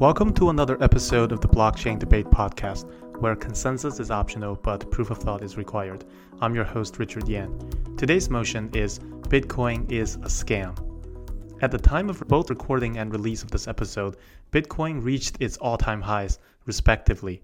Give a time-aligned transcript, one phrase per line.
[0.00, 5.10] Welcome to another episode of the Blockchain Debate Podcast, where consensus is optional but proof
[5.10, 6.06] of thought is required.
[6.40, 7.54] I'm your host, Richard Yan.
[7.98, 8.98] Today's motion is
[9.28, 10.74] Bitcoin is a scam.
[11.60, 14.16] At the time of both recording and release of this episode,
[14.52, 17.42] Bitcoin reached its all time highs, respectively.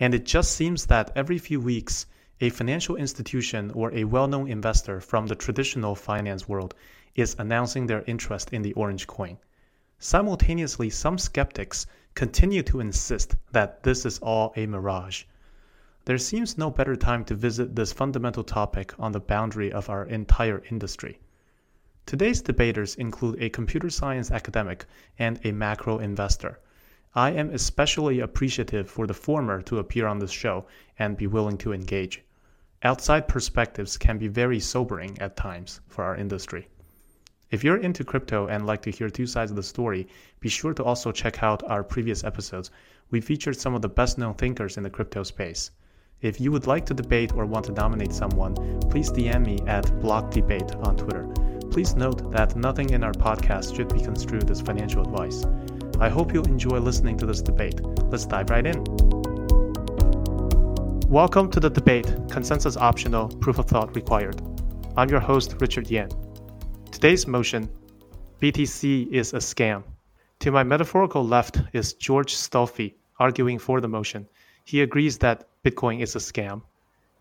[0.00, 2.06] And it just seems that every few weeks,
[2.40, 6.74] a financial institution or a well known investor from the traditional finance world
[7.16, 9.36] is announcing their interest in the orange coin.
[10.04, 15.22] Simultaneously, some skeptics continue to insist that this is all a mirage.
[16.06, 20.04] There seems no better time to visit this fundamental topic on the boundary of our
[20.06, 21.20] entire industry.
[22.04, 24.86] Today's debaters include a computer science academic
[25.20, 26.58] and a macro investor.
[27.14, 30.66] I am especially appreciative for the former to appear on this show
[30.98, 32.24] and be willing to engage.
[32.82, 36.66] Outside perspectives can be very sobering at times for our industry.
[37.52, 40.08] If you're into crypto and like to hear two sides of the story,
[40.40, 42.70] be sure to also check out our previous episodes.
[43.10, 45.70] We featured some of the best known thinkers in the crypto space.
[46.22, 48.54] If you would like to debate or want to nominate someone,
[48.88, 51.28] please DM me at BlockDebate on Twitter.
[51.70, 55.44] Please note that nothing in our podcast should be construed as financial advice.
[56.00, 57.82] I hope you'll enjoy listening to this debate.
[58.04, 58.82] Let's dive right in.
[61.06, 64.40] Welcome to the debate Consensus Optional, Proof of Thought Required.
[64.96, 66.08] I'm your host, Richard Yan.
[66.92, 67.70] Today's motion
[68.40, 69.82] BTC is a scam.
[70.40, 74.28] To my metaphorical left is Jorge Stolfi arguing for the motion.
[74.66, 76.60] He agrees that Bitcoin is a scam.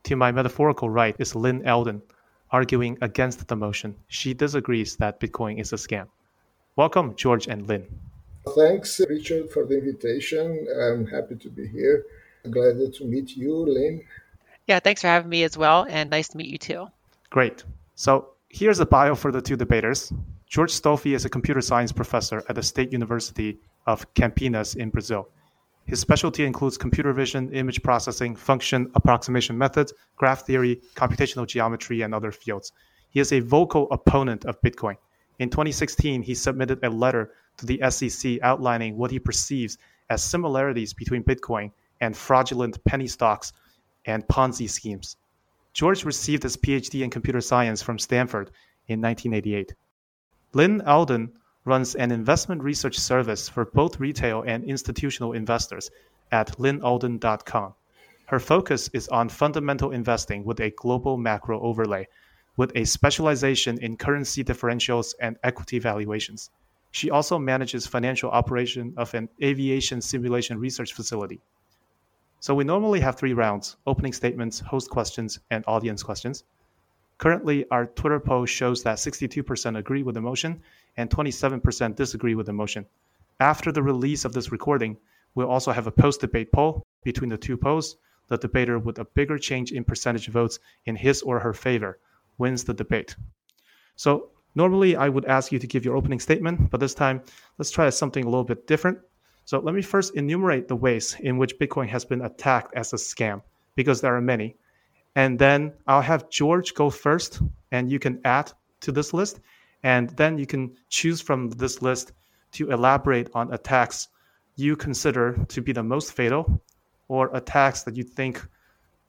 [0.04, 2.02] To my metaphorical right is Lyn Alden
[2.52, 3.96] arguing against the motion.
[4.10, 6.08] She disagrees that Bitcoin is a scam.
[6.76, 7.88] Welcome, Jorge and Lyn.
[8.56, 10.68] Thanks, Richard, for the invitation.
[10.80, 12.06] I'm happy to be here.
[12.50, 14.04] Glad to meet you, Lyn.
[14.68, 16.88] Yeah, thanks for having me as well, and nice to meet you too.
[17.30, 17.64] Great.
[17.96, 20.12] So, Here's a bio for the two debaters.
[20.54, 23.58] Jorge Stolfi is a computer science professor at the State University
[23.88, 25.30] of Campinas in Brazil.
[25.86, 32.14] His specialty includes computer vision, image processing, function approximation methods, graph theory, computational geometry, and
[32.14, 32.74] other fields.
[33.10, 34.98] He is a vocal opponent of Bitcoin.
[35.40, 39.78] In 2016, he submitted a letter to the SEC outlining what he perceives
[40.10, 43.54] as similarities between Bitcoin and fraudulent penny stocks
[44.06, 45.16] and Ponzi schemes.
[45.78, 48.52] Jorge received his PhD in computer science from Stanford
[48.88, 49.74] in 1988.
[50.54, 51.32] Lyn Alden
[51.64, 55.90] runs an investment research service for both retail and institutional investors
[56.32, 57.74] at lynalden.com.
[58.26, 62.08] Her focus is on fundamental investing with a global macro overlay,
[62.58, 66.50] with a specialization in currency differentials and equity valuations.
[66.92, 71.42] She also manages financial operation of an aviation simulation research facility.
[72.42, 76.44] So we normally have three rounds opening statements, host questions, and audience questions.
[77.20, 80.60] Currently, our Twitter poll shows that 62% agree with the motion
[80.98, 82.88] and 27% disagree with the motion.
[83.40, 84.98] After the release of this recording,
[85.36, 87.98] we'll also have a post debate poll between the two polls.
[88.28, 92.00] The debater with a bigger change in percentage votes in his or her favor
[92.40, 93.16] wins the debate.
[93.96, 97.22] So, normally I would ask you to give your opening statement, but this time
[97.60, 98.98] let's try something a little bit different.
[99.46, 102.98] So let me first enumerate the ways in which Bitcoin has been attacked as a
[102.98, 103.42] scam,
[103.76, 104.56] because there are many.
[105.16, 107.42] And then I'll have Jorge go first,
[107.72, 109.40] and you can add to this list.
[109.84, 112.14] And then you can choose from this list
[112.54, 114.10] to elaborate on attacks
[114.56, 116.62] you consider to be the most fatal
[117.08, 118.46] or attacks that you think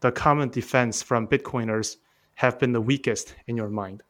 [0.01, 1.97] the common defense from Bitcoiners
[2.35, 4.03] have been the weakest in your mind.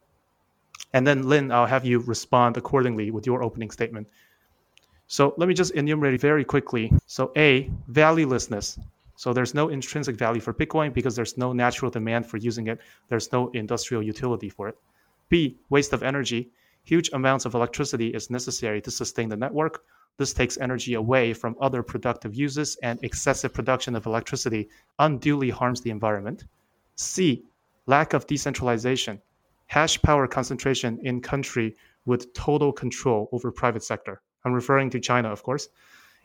[0.92, 4.08] And then, Lyn, I'll have you respond accordingly with your opening statement.
[5.12, 6.90] So let me just enumerate very quickly.
[7.04, 8.78] So A, valuelessness.
[9.14, 12.80] So there's no intrinsic value for Bitcoin because there's no natural demand for using it.
[13.10, 14.78] There's no industrial utility for it.
[15.28, 16.48] B, waste of energy.
[16.84, 19.84] Huge amounts of electricity is necessary to sustain the network.
[20.16, 25.82] This takes energy away from other productive uses, and excessive production of electricity unduly harms
[25.82, 26.44] the environment.
[26.96, 27.44] C,
[27.84, 29.20] lack of decentralization.
[29.66, 31.76] Hash power concentration in country
[32.06, 34.22] with total control over private sector.
[34.44, 35.68] I'm referring to China, of course.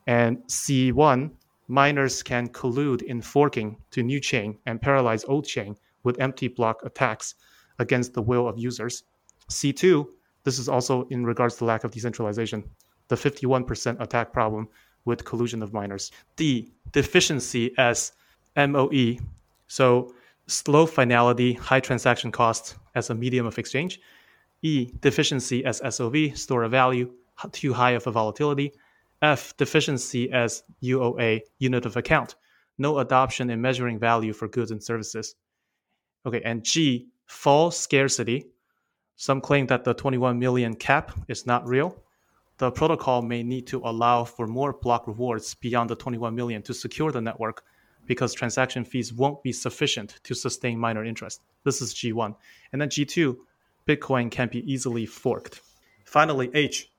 [0.08, 1.32] And C1,
[1.68, 6.84] miners can collude in forking to new chain and paralyze old chain with empty block
[6.84, 7.36] attacks
[7.80, 9.04] against the will of users.
[9.50, 10.08] C2,
[10.44, 12.64] this is also in regards to lack of decentralization,
[13.10, 14.68] the 51% attack problem
[15.06, 16.12] with collusion of miners.
[16.36, 18.14] D, deficiency as
[18.56, 19.18] MOE,
[19.68, 20.14] so
[20.48, 24.00] slow finality, high transaction costs as a medium of exchange.
[24.62, 27.12] E, deficiency as SOV, store of value,
[27.52, 28.74] too high of a volatility.
[29.22, 32.36] F, deficiency as UOA, unit of account,
[32.78, 35.36] no adoption in measuring value for goods and services.
[36.26, 38.48] Okay, and G, false scarcity.
[39.16, 42.04] Some claim that the 21 million cap is not real.
[42.60, 46.74] the protocol may need to allow for more block rewards beyond the 21 million to
[46.74, 47.64] secure the network
[48.08, 51.42] because transaction fees won't be sufficient to sustain miner interest.
[51.64, 52.36] This is G1.
[52.72, 53.38] And then G2,
[53.88, 55.62] Bitcoin can be easily forked.
[56.06, 56.92] Finally, H,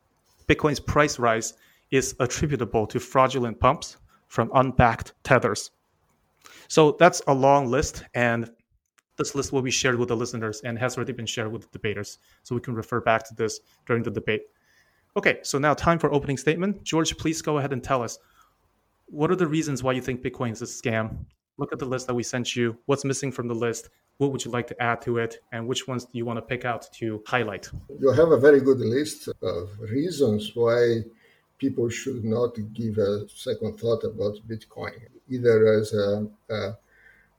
[0.49, 1.55] Bitcoin's price rise
[1.91, 3.99] is attributable to fraudulent pumps
[4.29, 5.71] from unbacked tethers.
[6.69, 8.51] So that's a long list, and
[9.17, 11.69] this list will be shared with the listeners and has already been shared with the
[11.73, 12.19] debaters.
[12.43, 14.43] So we can refer back to this during the debate.
[15.17, 16.89] Okay, so now time for opening statement.
[16.89, 18.19] Jorge, please go ahead and tell us
[19.07, 21.25] what are the reasons why you think Bitcoin is a scam?
[21.59, 22.79] Look at the list that we sent you.
[22.87, 23.91] What's missing from the list?
[24.19, 25.39] What would you like to add to it?
[25.53, 27.69] And which ones do you want to pick out to highlight?
[28.01, 31.03] You have a very good list of reasons why
[31.59, 34.95] people should not give a second thought about Bitcoin,
[35.29, 36.77] either as a, a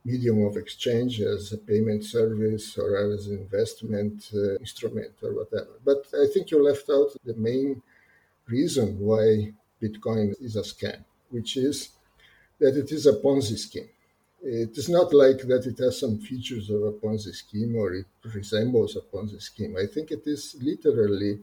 [0.04, 5.70] medium of exchange, as a payment service, or as an investment uh, instrument, or whatever.
[5.82, 7.82] But I think you left out the main
[8.46, 9.52] reason why
[9.82, 11.90] Bitcoin is a scam, which is
[12.58, 13.88] that it is a Ponzi scheme.
[14.42, 18.06] It is not like that it has some features of a Ponzi scheme or it
[18.34, 19.76] resembles a Ponzi scheme.
[19.76, 21.40] I think it is literally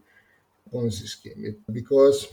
[0.66, 2.28] a Ponzi scheme it, because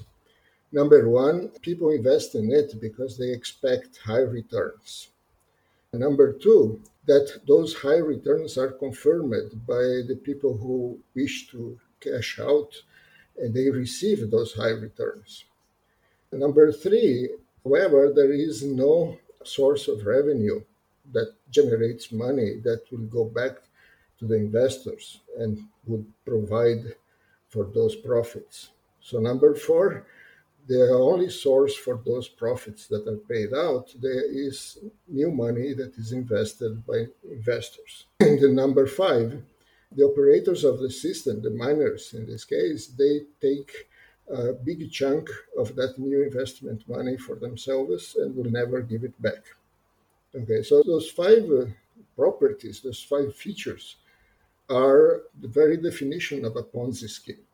[0.73, 5.09] number one, people invest in it because they expect high returns.
[5.93, 12.41] Number two, that those high returns are confirmed by the people who wish to cash
[12.41, 12.73] out
[13.37, 15.45] and they receive those high returns.
[16.33, 17.29] Number three,
[17.63, 20.61] however, there is no source of revenue
[21.13, 23.59] that generates money that will go back
[24.19, 26.95] to the investors and would provide
[27.49, 28.71] for those profits.
[29.01, 30.07] So, number four,
[30.67, 35.95] the only source for those profits that are paid out there is new money that
[35.99, 38.07] is invested by investors.
[38.21, 39.43] And the number five,
[39.93, 43.71] the operators of the system, the miners in this case, they take
[44.33, 45.29] a big chunk
[45.59, 49.43] of that new investment money for themselves and will never give it back.
[50.35, 51.67] Okay, so those five uh,
[52.17, 53.97] properties, those five features,
[54.69, 57.45] are the very definition of a Ponzi scheme.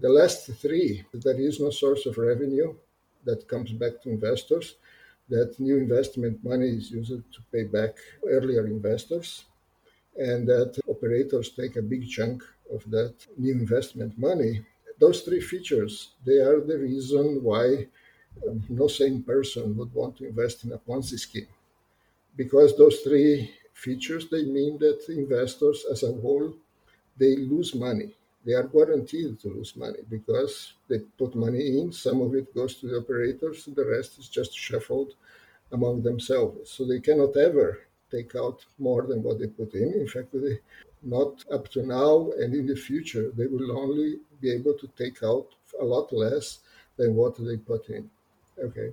[0.00, 2.74] The last three, there is no source of revenue
[3.24, 4.76] that comes back to investors,
[5.28, 7.96] that new investment money is used to pay back
[8.28, 9.44] earlier investors,
[10.16, 12.42] and that operators take a big chunk
[12.72, 14.60] of that new investment money
[14.98, 17.86] those three features, they are the reason why
[18.46, 21.48] um, no sane person would want to invest in a Ponzi scheme.
[22.36, 26.54] Because those three features, they mean that investors as a whole,
[27.16, 28.10] they lose money.
[28.44, 32.74] They are guaranteed to lose money because they put money in, some of it goes
[32.76, 35.14] to the operators, the rest is just shuffled
[35.72, 36.70] among themselves.
[36.70, 37.80] So they cannot ever
[38.10, 39.94] take out more than what they put in.
[39.94, 40.58] In fact, they,
[41.04, 45.22] not up to now and in the future, they will only be able to take
[45.22, 45.48] out
[45.80, 46.58] a lot less
[46.96, 48.10] than what they put in.
[48.58, 48.92] Okay,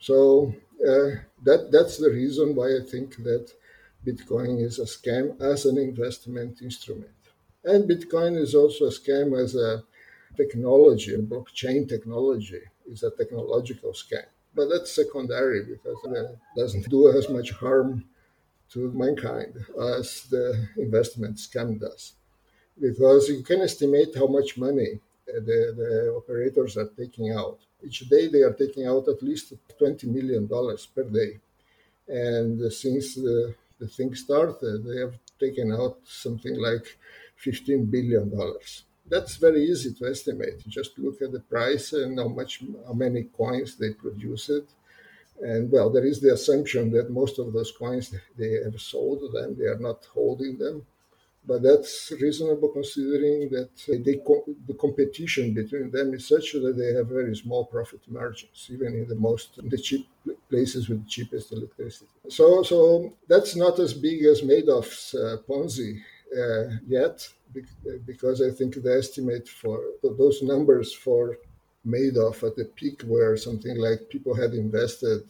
[0.00, 1.10] so uh,
[1.44, 3.52] that that's the reason why I think that
[4.06, 7.20] Bitcoin is a scam as an investment instrument,
[7.64, 9.84] and Bitcoin is also a scam as a
[10.36, 14.24] technology, blockchain technology is a technological scam.
[14.54, 18.04] But that's secondary because it doesn't do as much harm
[18.72, 19.54] to mankind
[19.98, 22.12] as the investment scam does.
[22.80, 27.58] Because you can estimate how much money uh, the, the operators are taking out.
[27.84, 30.48] Each day they are taking out at least $20 million
[30.94, 31.40] per day.
[32.08, 36.98] And since the, the thing started, they have taken out something like
[37.44, 38.32] $15 billion.
[39.06, 40.66] That's very easy to estimate.
[40.68, 44.50] just look at the price and how much, how many coins they produced
[45.42, 49.56] and well, there is the assumption that most of those coins they have sold them;
[49.58, 50.86] they are not holding them.
[51.46, 53.98] But that's reasonable considering that they,
[54.66, 59.08] the competition between them is such that they have very small profit margins, even in
[59.08, 60.06] the most the cheap
[60.50, 62.10] places with the cheapest electricity.
[62.28, 66.02] So, so that's not as big as Madoff's uh, Ponzi
[66.36, 67.26] uh, yet,
[68.06, 71.38] because I think the estimate for those numbers for
[71.88, 75.22] Madoff at the peak where something like people had invested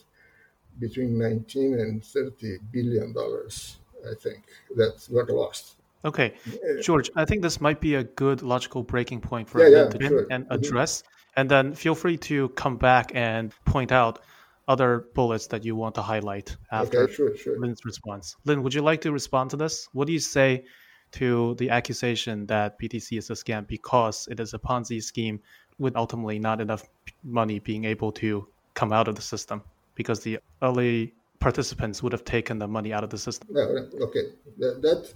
[0.79, 4.45] between 19 and 30 billion dollars, I think,
[4.77, 5.77] that got lost.
[6.05, 6.35] Okay,
[6.87, 10.07] Jorge, I think this might be a good logical breaking point for yeah, yeah, to
[10.07, 10.27] sure.
[10.31, 10.53] and mm-hmm.
[10.53, 11.03] address.
[11.03, 11.41] Mm-hmm.
[11.41, 14.21] And then feel free to come back and point out
[14.67, 17.59] other bullets that you want to highlight after okay, sure, sure.
[17.59, 18.37] Lyn's response.
[18.45, 19.89] Lyn, would you like to respond to this?
[19.93, 20.65] What do you say
[21.13, 25.41] to the accusation that BTC is a scam because it is a Ponzi scheme
[25.79, 26.85] with ultimately not enough
[27.23, 29.63] money being able to come out of the system
[29.95, 33.49] because the early participants would have taken the money out of the system.
[33.51, 33.63] No,
[34.01, 34.25] okay,
[34.59, 35.13] that, that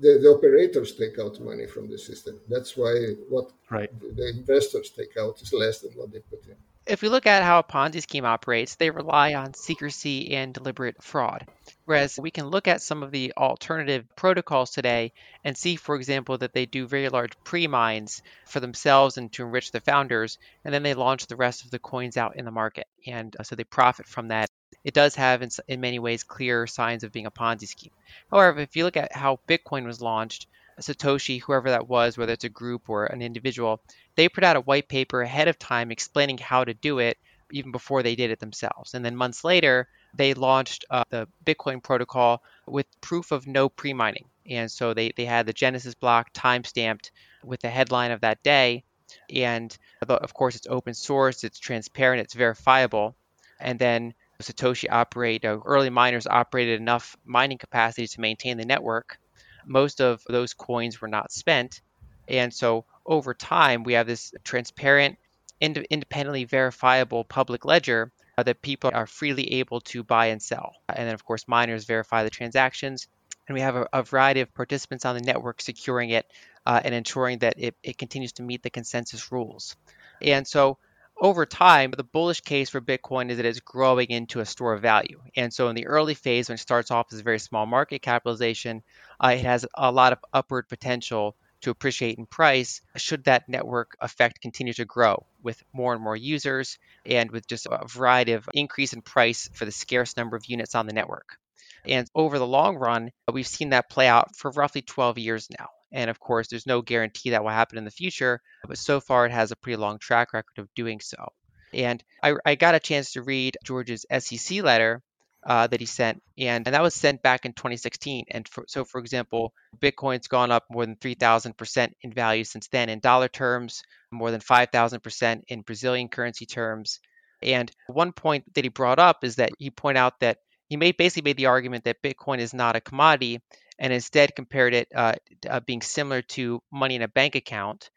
[0.00, 2.40] the, the operators take out money from the system.
[2.48, 2.94] That's why
[3.28, 3.90] what right.
[4.16, 6.56] the investors take out is less than what they put in.
[6.86, 11.02] If we look at how a Ponzi scheme operates, they rely on secrecy and deliberate
[11.02, 11.46] fraud.
[11.86, 15.14] Whereas we can look at some of the alternative protocols today
[15.44, 19.44] and see, for example, that they do very large pre mines for themselves and to
[19.44, 22.50] enrich the founders, and then they launch the rest of the coins out in the
[22.50, 22.86] market.
[23.06, 24.50] And uh, so they profit from that.
[24.84, 27.92] It does have, in, in many ways, clear signs of being a Ponzi scheme.
[28.30, 30.48] However, if you look at how Bitcoin was launched,
[30.80, 33.80] Satoshi, whoever that was, whether it's a group or an individual,
[34.16, 37.18] they put out a white paper ahead of time explaining how to do it
[37.52, 38.94] even before they did it themselves.
[38.94, 43.92] And then months later, they launched uh, the Bitcoin protocol with proof of no pre
[43.92, 44.26] mining.
[44.46, 47.12] And so they, they had the Genesis block time stamped
[47.42, 48.84] with the headline of that day.
[49.30, 49.76] And
[50.08, 53.14] of course, it's open source, it's transparent, it's verifiable.
[53.60, 59.18] And then Satoshi operate, uh, early miners operated enough mining capacity to maintain the network.
[59.66, 61.80] Most of those coins were not spent.
[62.28, 65.18] And so over time, we have this transparent,
[65.60, 70.74] ind- independently verifiable public ledger uh, that people are freely able to buy and sell.
[70.88, 73.08] And then, of course, miners verify the transactions.
[73.46, 76.26] And we have a, a variety of participants on the network securing it
[76.64, 79.76] uh, and ensuring that it, it continues to meet the consensus rules.
[80.22, 80.78] And so
[81.20, 84.82] over time, the bullish case for Bitcoin is that it's growing into a store of
[84.82, 85.20] value.
[85.36, 88.02] And so, in the early phase, when it starts off as a very small market
[88.02, 88.82] capitalization,
[89.22, 93.96] uh, it has a lot of upward potential to appreciate in price should that network
[94.00, 98.48] effect continue to grow with more and more users and with just a variety of
[98.52, 101.38] increase in price for the scarce number of units on the network.
[101.86, 105.68] And over the long run, we've seen that play out for roughly 12 years now.
[105.94, 109.24] And of course, there's no guarantee that will happen in the future, but so far
[109.24, 111.32] it has a pretty long track record of doing so.
[111.72, 115.02] And I, I got a chance to read Jorge's SEC letter
[115.46, 118.24] uh, that he sent, and, and that was sent back in 2016.
[118.30, 122.88] And for, so, for example, Bitcoin's gone up more than 3,000% in value since then
[122.88, 126.98] in dollar terms, more than 5,000% in Brazilian currency terms.
[127.40, 130.96] And one point that he brought up is that he pointed out that he made
[130.96, 133.40] basically made the argument that Bitcoin is not a commodity,
[133.84, 135.12] and instead compared it uh,
[135.46, 137.90] uh, being similar to money in a bank account.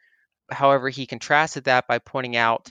[0.51, 2.69] However, he contrasted that by pointing out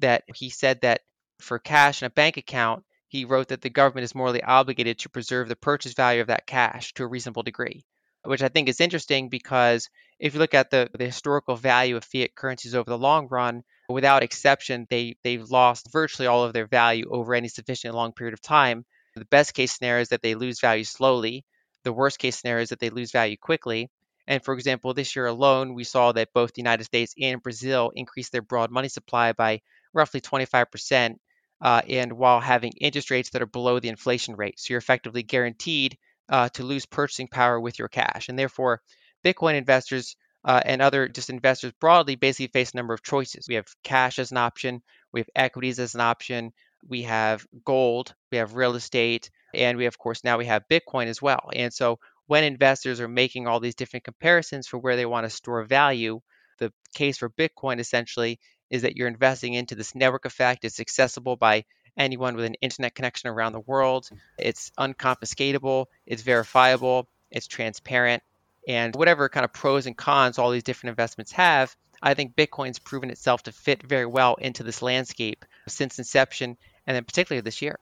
[0.00, 1.00] that he said that
[1.40, 5.08] for cash in a bank account, he wrote that the government is morally obligated to
[5.08, 7.86] preserve the purchase value of that cash to a reasonable degree,
[8.24, 12.04] which I think is interesting because if you look at the, the historical value of
[12.04, 16.66] fiat currencies over the long run, without exception, they, they've lost virtually all of their
[16.66, 18.84] value over any sufficient long period of time.
[19.16, 21.46] The best case scenario is that they lose value slowly.
[21.88, 23.88] The worst case scenario is that they lose value quickly.
[24.26, 27.92] And for example, this year alone, we saw that both the United States and Brazil
[27.94, 29.62] increased their broad money supply by
[29.94, 31.16] roughly 25%
[31.62, 34.60] uh, and while having interest rates that are below the inflation rate.
[34.60, 35.96] So you're effectively guaranteed
[36.28, 38.28] uh, to lose purchasing power with your cash.
[38.28, 38.82] And therefore,
[39.24, 40.14] Bitcoin investors
[40.44, 43.48] uh, and other just investors broadly basically face a number of choices.
[43.48, 46.52] We have cash as an option, we have equities as an option,
[46.86, 51.06] we have gold, we have real estate, and we, of course, now we have Bitcoin
[51.06, 51.50] as well.
[51.54, 55.30] And so when investors are making all these different comparisons for where they want to
[55.30, 56.20] store value,
[56.58, 58.38] the case for Bitcoin essentially
[58.70, 60.64] is that you're investing into this network effect.
[60.64, 61.64] It's accessible by
[61.96, 64.08] anyone with an internet connection around the world.
[64.38, 68.22] It's unconfiscatable, it's verifiable, it's transparent.
[68.68, 72.78] And whatever kind of pros and cons all these different investments have, I think Bitcoin's
[72.78, 77.62] proven itself to fit very well into this landscape since inception and then particularly this
[77.62, 77.78] year.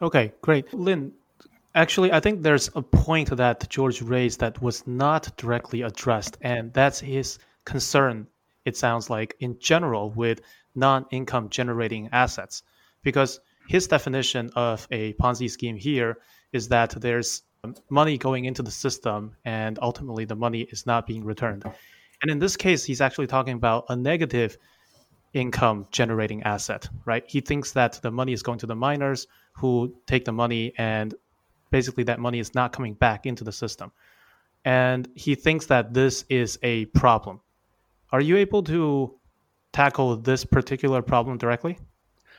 [0.00, 0.72] Okay, great.
[0.72, 1.12] Lyn,
[1.74, 6.72] actually, I think there's a point that Jorge raised that was not directly addressed, and
[6.72, 8.26] that's his concern
[8.64, 10.40] it sounds like, in general with
[10.74, 12.62] non income generating assets.
[13.02, 16.18] Because his definition of a Ponzi scheme here
[16.52, 17.42] is that there's
[17.90, 21.64] money going into the system and ultimately the money is not being returned.
[22.22, 24.56] And in this case, he's actually talking about a negative
[25.32, 27.24] income generating asset, right?
[27.26, 31.14] He thinks that the money is going to the miners who take the money and
[31.70, 33.92] basically that money is not coming back into the system.
[34.64, 37.40] And he thinks that this is a problem
[38.10, 39.14] are you able to
[39.72, 41.78] tackle this particular problem directly?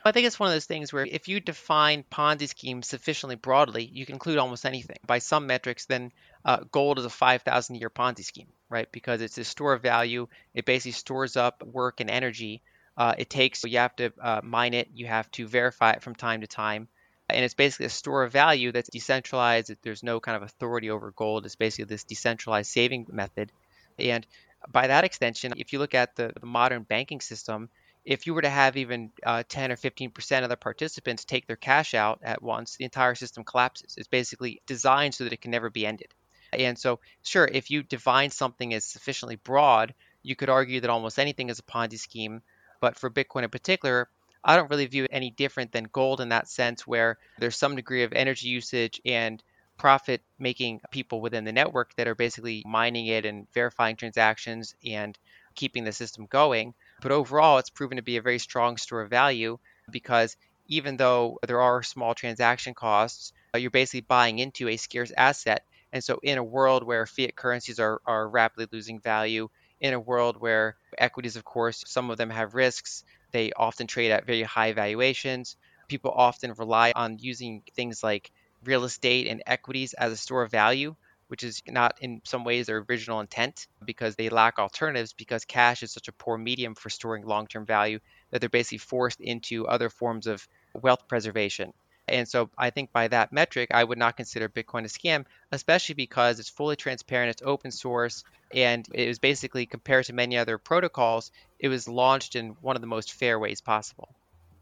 [0.04, 3.84] I think it's one of those things where if you define Ponzi schemes sufficiently broadly,
[3.84, 4.96] you can include almost anything.
[5.06, 6.10] By some metrics, then
[6.44, 8.90] uh, gold is a 5,000 year Ponzi scheme, right?
[8.90, 10.26] Because it's a store of value.
[10.54, 12.62] It basically stores up work and energy.
[12.96, 16.02] Uh, it takes, so you have to uh, mine it, you have to verify it
[16.02, 16.88] from time to time.
[17.28, 19.72] And it's basically a store of value that's decentralized.
[19.82, 21.46] There's no kind of authority over gold.
[21.46, 23.52] It's basically this decentralized saving method.
[23.98, 24.26] And
[24.68, 27.70] by that extension, if you look at the, the modern banking system,
[28.04, 31.56] if you were to have even uh, 10 or 15% of the participants take their
[31.56, 33.94] cash out at once, the entire system collapses.
[33.96, 36.12] It's basically designed so that it can never be ended.
[36.52, 41.18] And so, sure, if you define something as sufficiently broad, you could argue that almost
[41.18, 42.42] anything is a Ponzi scheme.
[42.80, 44.08] But for Bitcoin in particular,
[44.42, 47.76] I don't really view it any different than gold in that sense, where there's some
[47.76, 49.42] degree of energy usage and
[49.76, 55.18] profit making people within the network that are basically mining it and verifying transactions and
[55.54, 56.74] keeping the system going.
[57.00, 59.58] But overall, it's proven to be a very strong store of value
[59.90, 60.36] because
[60.68, 65.64] even though there are small transaction costs, uh, you're basically buying into a scarce asset.
[65.92, 69.48] And so, in a world where fiat currencies are, are rapidly losing value,
[69.80, 74.10] in a world where equities, of course, some of them have risks, they often trade
[74.10, 75.56] at very high valuations.
[75.88, 78.30] People often rely on using things like
[78.64, 80.94] real estate and equities as a store of value,
[81.28, 85.82] which is not in some ways their original intent because they lack alternatives because cash
[85.82, 87.98] is such a poor medium for storing long term value
[88.30, 91.72] that they're basically forced into other forms of wealth preservation.
[92.10, 95.94] And so I think by that metric, I would not consider Bitcoin a scam, especially
[95.94, 100.58] because it's fully transparent, it's open source, and it was basically compared to many other
[100.58, 104.08] protocols, it was launched in one of the most fair ways possible.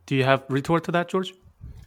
[0.07, 1.33] Do you have retort to that, Jorge?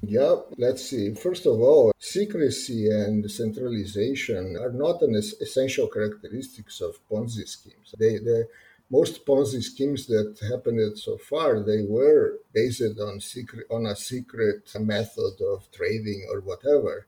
[0.04, 1.14] Yeah, let's see.
[1.14, 7.94] First of all, secrecy and centralization are not an essential characteristics of Ponzi schemes.
[8.00, 8.46] They, they
[8.92, 14.70] most Ponzi schemes that happened so far, they were based on secret on a secret
[14.80, 17.08] method of trading or whatever.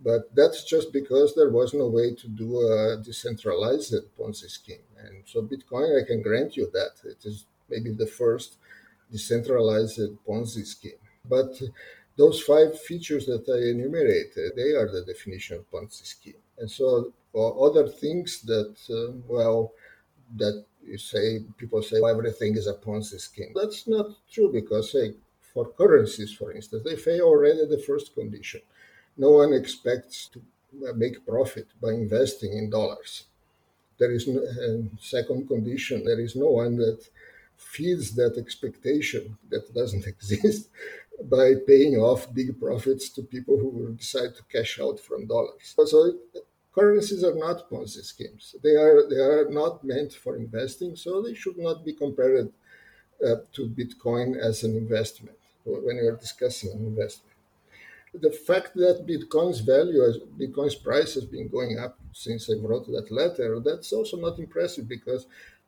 [0.00, 4.86] But that's just because there was no way to do a decentralized Ponzi scheme.
[5.04, 8.56] And so Bitcoin, I can grant you that it is maybe the first
[9.10, 11.02] decentralized Ponzi scheme.
[11.24, 11.60] But
[12.16, 16.42] those five features that I enumerated, they are the definition of Ponzi scheme.
[16.58, 19.72] And so other things that, uh, well,
[20.36, 23.52] that you say people say well, everything is a Ponzi scheme.
[23.54, 25.14] That's not true because say
[25.52, 28.60] for currencies, for instance, they fail already the first condition.
[29.16, 30.40] No one expects to
[30.88, 33.24] uh, make profit by investing in dollars.
[33.98, 36.04] There is no uh, second condition.
[36.04, 37.00] There is no one that
[37.56, 40.68] feeds that expectation that doesn't exist
[41.24, 45.74] by paying off big profits to people who decide to cash out from dollars.
[45.74, 46.12] So
[46.78, 48.54] currencies are not Ponzi schemes.
[48.62, 52.50] They are they are not meant for investing, so they should not be compared
[53.26, 57.36] uh, to Bitcoin as an investment when you are discussing an investment.
[58.14, 60.02] The fact that Bitcoin's value,
[60.40, 64.88] Bitcoin's price has been going up since I wrote that letter, that's also not impressive
[64.88, 65.26] because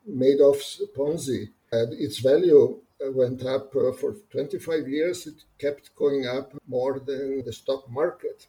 [0.08, 5.26] Madoff's Ponzi, uh, its value went up uh, for 25 years.
[5.26, 8.46] It kept going up more than the stock market.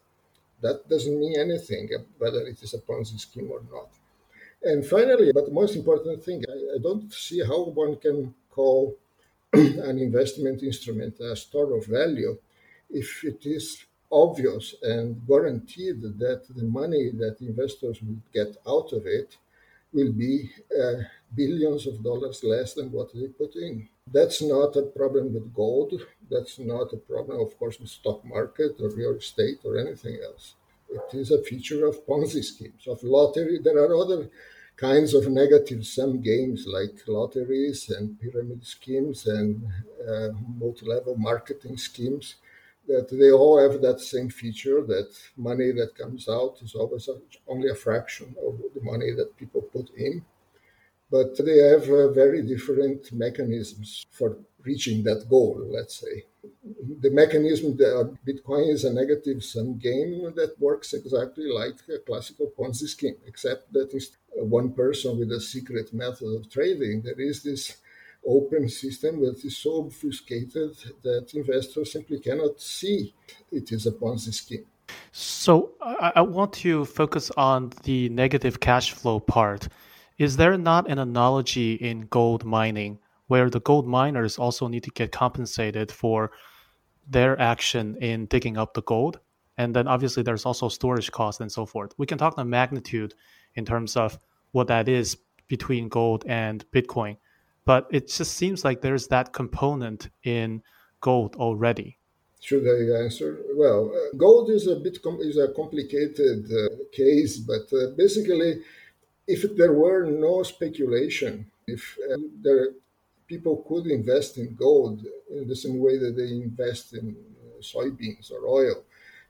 [0.62, 3.90] That doesn't mean anything, whether it is a Ponzi scheme or not.
[4.64, 8.98] And finally, but the most important thing, I, I don't see how one can call
[9.54, 12.38] an investment instrument a store of value
[12.90, 19.06] if it is obvious and guaranteed that the money that investors will get out of
[19.08, 19.38] it
[19.94, 21.04] will be uh,
[21.36, 23.88] billions of dollars less than what they put in.
[24.08, 25.94] That's not a problem with gold.
[26.30, 30.54] That's not a problem, of course, with stock market or real estate or anything else.
[30.90, 33.58] It is a feature of Ponzi schemes, of lottery.
[33.60, 34.30] There are other
[34.76, 39.64] kinds of negative sum games like lotteries and pyramid schemes and
[40.08, 42.36] uh, multi-level marketing schemes
[42.88, 47.18] that they all have that same feature that money that comes out is always a,
[47.48, 50.26] only a fraction of the money that people put in
[51.12, 56.24] but they have uh, very different mechanisms for reaching that goal, let's say.
[57.00, 62.52] The mechanism, the Bitcoin is a negative sum game that works exactly like a classical
[62.58, 67.02] Ponzi scheme, except that it's one person with a secret method of trading.
[67.02, 67.78] There is this
[68.26, 70.72] open system that is so obfuscated
[71.04, 73.14] that investors simply cannot see
[73.52, 74.66] it is a Ponzi scheme.
[75.12, 79.68] So I, I want to focus on the negative cash flow part.
[80.18, 84.92] Is there not an analogy in gold mining where the gold miners also need to
[84.92, 86.32] get compensated for
[87.10, 89.20] their action in digging up the gold?
[89.58, 91.94] And then obviously there's also storage costs and so forth.
[91.98, 93.14] We can talk the magnitude
[93.56, 94.18] in terms of
[94.52, 97.18] what that is between gold and Bitcoin,
[97.66, 100.62] but it just seems like there's that component in
[101.02, 101.98] gold already.
[102.40, 103.40] Should I answer?
[103.56, 108.62] Well, gold is a bit com- is a complicated uh, case, but uh, basically
[109.28, 112.70] if there were no speculation, if uh, there,
[113.28, 118.32] people could invest in gold in the same way that they invest in uh, soybeans
[118.32, 118.84] or oil,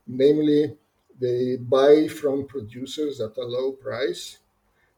[0.08, 0.76] namely,
[1.20, 4.40] they buy from producers at a low price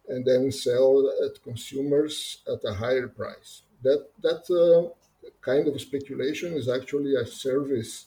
[0.07, 3.63] and then sell at consumers at a higher price.
[3.81, 4.93] That that uh,
[5.41, 8.05] kind of speculation is actually a service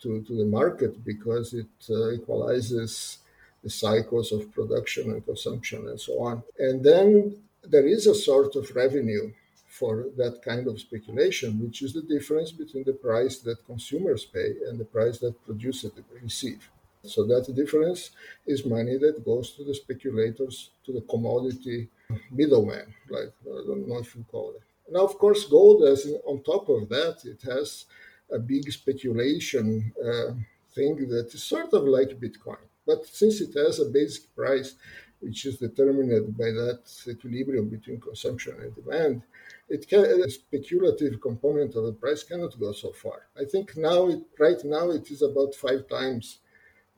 [0.00, 3.18] to, to the market because it uh, equalizes
[3.62, 6.42] the cycles of production and consumption and so on.
[6.58, 9.32] And then there is a sort of revenue
[9.66, 14.50] for that kind of speculation, which is the difference between the price that consumers pay
[14.68, 16.68] and the price that producers receive.
[17.04, 18.10] So that difference
[18.46, 21.88] is money that goes to the speculators, to the commodity
[22.30, 24.62] middleman, like I don't know if you call it.
[24.92, 27.86] Now, of course, gold, as on top of that, it has
[28.30, 30.32] a big speculation uh,
[30.74, 32.64] thing that is sort of like Bitcoin.
[32.86, 34.74] But since it has a basic price,
[35.20, 39.22] which is determined by that equilibrium between consumption and demand,
[39.68, 43.28] it can, a speculative component of the price cannot go so far.
[43.40, 46.38] I think now, it, right now, it is about five times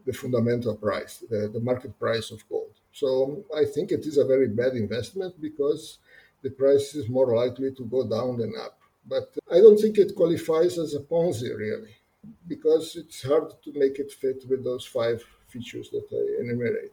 [0.07, 2.73] the fundamental price, the, the market price of gold.
[2.93, 5.99] So I think it is a very bad investment because
[6.43, 8.79] the price is more likely to go down than up.
[9.07, 11.97] But I don't think it qualifies as a Ponzi really,
[12.47, 15.23] because it's hard to make it fit with those five
[15.55, 16.91] features that I enumerated.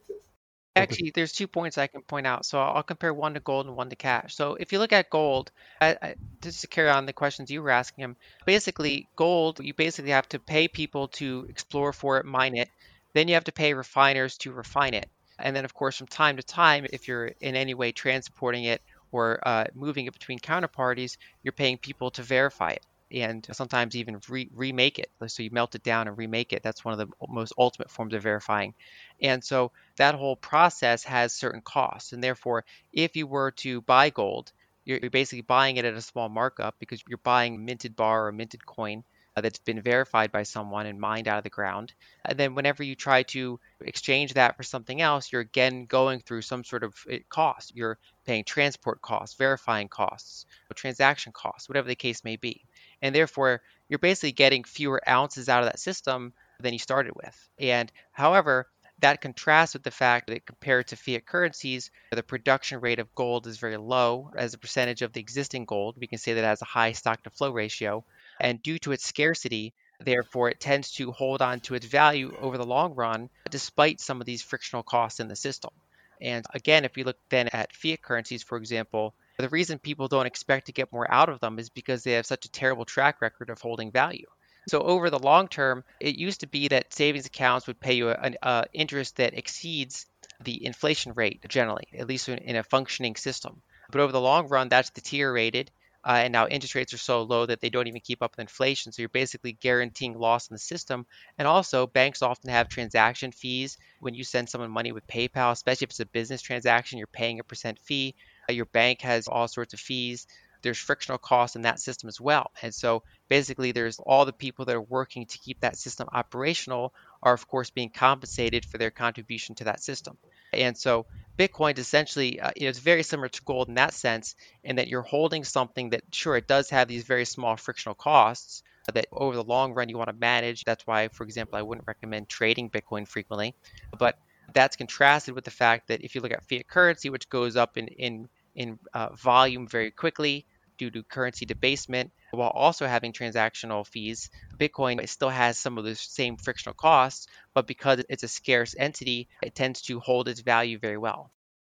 [0.74, 2.46] Actually, there's two points I can point out.
[2.46, 4.34] So I'll compare one to gold and one to cash.
[4.34, 5.50] So if you look at gold,
[5.82, 9.74] I, I, just to carry on the questions you were asking him, basically gold, you
[9.74, 12.70] basically have to pay people to explore for it, mine it.
[13.12, 15.08] Then you have to pay refiners to refine it.
[15.38, 18.80] And then, of course, from time to time, if you're in any way transporting it
[19.10, 24.20] or uh, moving it between counterparties, you're paying people to verify it and sometimes even
[24.28, 25.10] re- remake it.
[25.26, 26.62] So you melt it down and remake it.
[26.62, 28.74] That's one of the most ultimate forms of verifying.
[29.20, 32.12] And so that whole process has certain costs.
[32.12, 34.52] And therefore, if you were to buy gold,
[34.84, 38.66] you're basically buying it at a small markup because you're buying minted bar or minted
[38.66, 39.04] coin
[39.36, 41.92] uh, that's been verified by someone and mined out of the ground.
[42.24, 46.42] And then whenever you try to exchange that for something else, you're again going through
[46.42, 47.74] some sort of eh, cost.
[47.74, 52.64] You're paying transport costs, verifying costs, transaction costs, whatever the case may be.
[53.02, 57.48] And therefore, you're basically getting fewer ounces out of that system than you started with.
[57.58, 58.68] And however,
[59.00, 63.48] that contrasts with the fact that compared to fiat currencies, the production rate of gold
[63.48, 65.96] is very low as a percentage of the existing gold.
[65.98, 68.04] We can say that it has a high stock to flow ratio.
[68.40, 72.56] And due to its scarcity, therefore, it tends to hold on to its value over
[72.56, 75.72] the long run, despite some of these frictional costs in the system.
[76.20, 80.26] And again, if we look then at fiat currencies, for example, the reason people don't
[80.26, 83.20] expect to get more out of them is because they have such a terrible track
[83.20, 84.26] record of holding value.
[84.68, 88.10] So over the long term, it used to be that savings accounts would pay you
[88.10, 90.06] an uh, interest that exceeds
[90.40, 93.62] the inflation rate generally, at least in a functioning system.
[93.90, 95.70] But over the long run, that's deteriorated.
[96.04, 98.40] Uh, and now interest rates are so low that they don't even keep up with
[98.40, 98.90] inflation.
[98.90, 101.06] So you're basically guaranteeing loss in the system.
[101.38, 105.84] And also, banks often have transaction fees when you send someone money with PayPal, especially
[105.84, 108.16] if it's a business transaction, you're paying a percent fee.
[108.48, 110.26] Uh, your bank has all sorts of fees
[110.62, 112.50] there's frictional costs in that system as well.
[112.62, 116.94] And so basically, there's all the people that are working to keep that system operational
[117.22, 120.16] are, of course, being compensated for their contribution to that system.
[120.52, 121.06] And so
[121.38, 125.02] Bitcoin is essentially, uh, it's very similar to gold in that sense, in that you're
[125.02, 129.44] holding something that, sure, it does have these very small frictional costs that over the
[129.44, 130.64] long run you want to manage.
[130.64, 133.54] That's why, for example, I wouldn't recommend trading Bitcoin frequently.
[133.96, 134.18] But
[134.54, 137.76] that's contrasted with the fact that if you look at fiat currency, which goes up
[137.76, 140.46] in in in uh, volume very quickly,
[140.82, 144.30] due to currency debasement while also having transactional fees.
[144.58, 149.28] Bitcoin still has some of the same frictional costs, but because it's a scarce entity,
[149.42, 151.30] it tends to hold its value very well.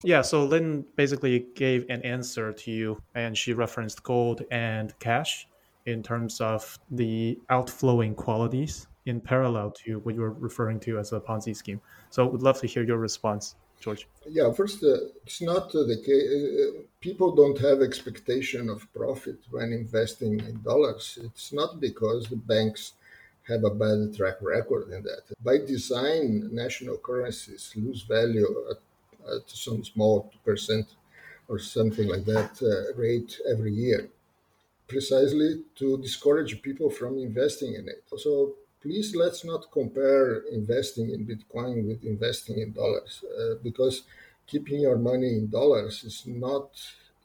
[0.03, 5.47] Yeah, so Lyn basically gave an answer to you, and she referenced gold and cash
[5.85, 11.19] in terms of the outflowing qualities in parallel to what you're referring to as a
[11.19, 11.81] Ponzi scheme.
[12.09, 13.55] So, I would love to hear your response.
[13.83, 14.05] Jorge?
[14.27, 16.27] Yeah, first, uh, it's not uh, the case.
[16.33, 21.19] Uh, people don't have expectation of profit when investing in dollars.
[21.21, 22.93] It's not because the banks
[23.47, 25.23] have a bad track record in that.
[25.43, 28.77] By design, national currencies lose value at,
[29.35, 30.87] at some small percent
[31.47, 34.09] or something like that uh, rate every year,
[34.87, 38.03] precisely to discourage people from investing in it.
[38.17, 44.03] So please let's not compare investing in Bitcoin with investing in dollars uh, because
[44.45, 46.69] keeping your money in dollars is not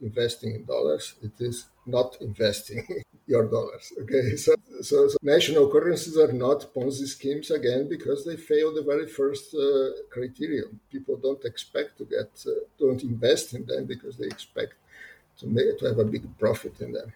[0.01, 1.15] investing in dollars.
[1.23, 2.83] It is not investing
[3.27, 3.93] your dollars.
[4.03, 8.83] Okay, so, so, so, national currencies are not Ponzi schemes again because they fail the
[8.93, 10.81] very first uh, criterion.
[10.91, 14.75] People don't expect to get, uh, don't invest in them because they expect
[15.39, 17.13] to make to have a big profit in them.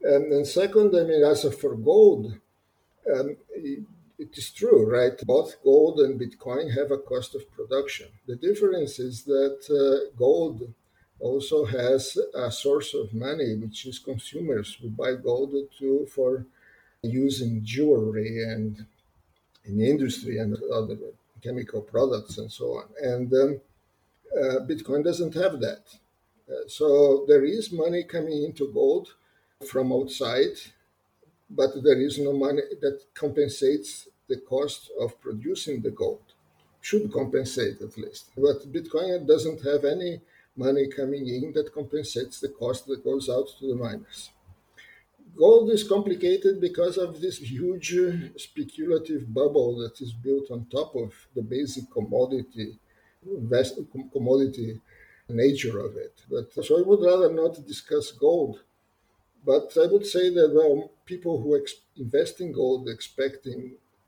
[0.00, 2.32] And, and second, I mean, as for gold,
[3.14, 3.36] um,
[4.18, 5.16] it is true, right?
[5.24, 8.08] Both gold and Bitcoin have a cost of production.
[8.26, 10.72] The difference is that uh, gold
[11.20, 16.46] also has a source of money, which is consumers who buy gold to for
[17.02, 18.86] using jewelry and
[19.64, 20.96] in industry and other
[21.42, 22.84] chemical products and so on.
[23.00, 23.60] And um,
[24.36, 25.84] uh, Bitcoin doesn't have that.
[26.48, 29.14] Uh, so there is money coming into gold
[29.68, 30.56] from outside,
[31.50, 36.22] but there is no money that compensates the cost of producing the gold.
[36.80, 38.30] Should compensate at least.
[38.36, 40.20] But Bitcoin doesn't have any
[40.56, 44.30] money coming in that compensates the cost that goes out to the miners.
[45.36, 47.94] Gold is complicated because of this huge
[48.36, 52.78] speculative bubble that is built on top of the basic commodity,
[54.12, 54.80] commodity
[55.28, 56.14] nature of it.
[56.28, 58.60] But so I would rather not discuss gold.
[59.50, 63.60] But I would say that well, people who ex- invest in gold expecting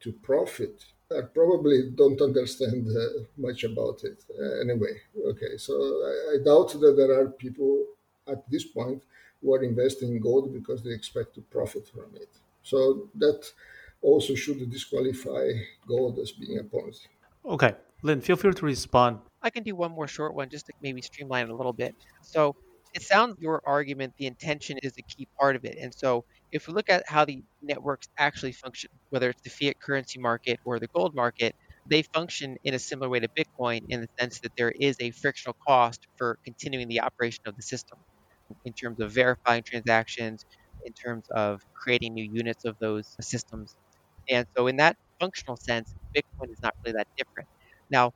[0.03, 0.74] to profit
[1.16, 4.94] I probably don't understand uh, much about it uh, anyway.
[5.33, 7.85] Okay, so I, I, doubt that there are people
[8.29, 9.03] at this point
[9.40, 12.29] who are investing in gold because they expect to profit from it.
[12.62, 13.50] So that
[14.03, 15.46] also should disqualify
[15.87, 17.07] gold as being a Ponzi.
[17.44, 19.18] Okay, Lyn, feel free to respond.
[19.42, 21.94] I can do one more short one just to maybe streamline it a little bit.
[22.22, 22.55] So
[22.94, 26.66] it sounds your argument the intention is a key part of it, and so if
[26.66, 30.79] we look at how the networks actually function, whether it's the fiat currency market or
[30.81, 31.55] the gold market,
[31.87, 35.11] they function in a similar way to Bitcoin in the sense that there is a
[35.12, 37.98] frictional cost for continuing the operation of the system
[38.64, 40.44] in terms of verifying transactions,
[40.85, 43.74] in terms of creating new units of those systems.
[44.31, 47.48] And so, in that functional sense, Bitcoin is not really that different.
[47.90, 48.12] Now,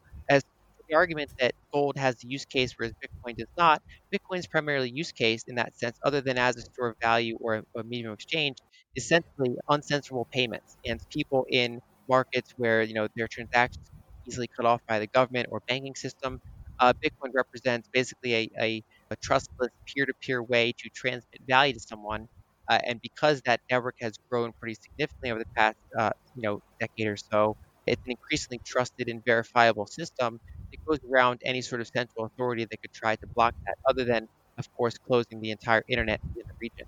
[0.88, 5.12] the argument that gold has the use case whereas Bitcoin does not, Bitcoin's primarily use
[5.12, 8.10] case in that sense, other than as a store of value or a, a medium
[8.10, 8.58] of exchange,
[8.94, 10.76] is essentially uncensorable payments.
[10.86, 13.90] And people in markets where you know their transactions
[14.26, 16.40] easily cut off by the government or banking system,
[16.80, 22.26] uh, Bitcoin represents basically a, a, a, trustless peer-to-peer way to transmit value to someone.
[22.68, 26.60] Uh, and because that network has grown pretty significantly over the past uh, you know
[26.80, 30.40] decade or so, it's an increasingly trusted and verifiable system
[30.74, 34.04] it goes around any sort of central authority that could try to block that, other
[34.04, 36.86] than, of course, closing the entire internet in the region.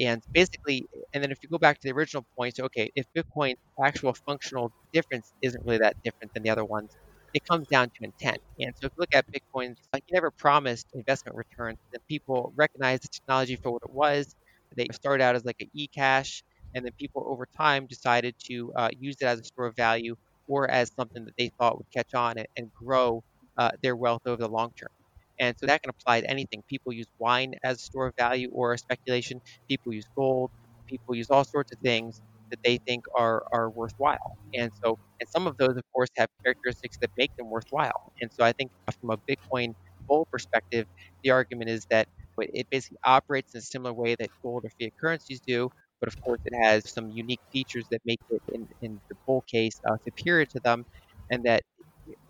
[0.00, 3.06] And basically, and then if you go back to the original point, so okay, if
[3.16, 6.96] Bitcoin's actual functional difference isn't really that different than the other ones,
[7.34, 8.38] it comes down to intent.
[8.58, 12.52] And so if you look at Bitcoin, like you never promised investment returns, then people
[12.56, 14.34] recognized the technology for what it was.
[14.76, 16.42] They started out as like an e-cash,
[16.74, 20.14] and then people over time decided to uh, use it as a store of value
[20.50, 23.22] or as something that they thought would catch on and, and grow
[23.58, 24.90] uh, their wealth over the long term.
[25.38, 26.62] And so that can apply to anything.
[26.68, 29.40] People use wine as a store of value or a speculation.
[29.68, 30.50] People use gold.
[30.88, 34.36] People use all sorts of things that they think are, are worthwhile.
[34.54, 38.12] And so, and some of those, of course, have characteristics that make them worthwhile.
[38.20, 39.74] And so I think from a Bitcoin
[40.08, 40.86] bull perspective,
[41.22, 42.08] the argument is that
[42.38, 46.20] it basically operates in a similar way that gold or fiat currencies do, but of
[46.20, 49.96] course it has some unique features that make it, in, in the bull case, uh,
[50.04, 50.84] superior to them,
[51.30, 51.62] and that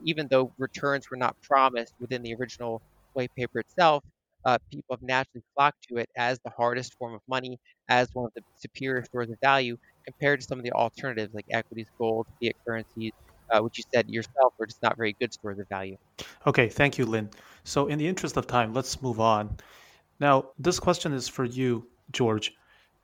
[0.05, 4.05] even though returns were not promised within the original white paper itself,
[4.45, 8.27] uh, people have naturally flocked to it as the hardest form of money, as one
[8.27, 12.27] of the superior stores of value compared to some of the alternatives like equities, gold,
[12.43, 13.13] fiat currencies,
[13.53, 15.97] uh, which you said yourself are just not very good stores of value.
[16.47, 17.31] Okay, thank you, Lyn.
[17.65, 19.59] So, in the interest of time, let's move on.
[20.21, 22.51] Now, this question is for you, Jorge.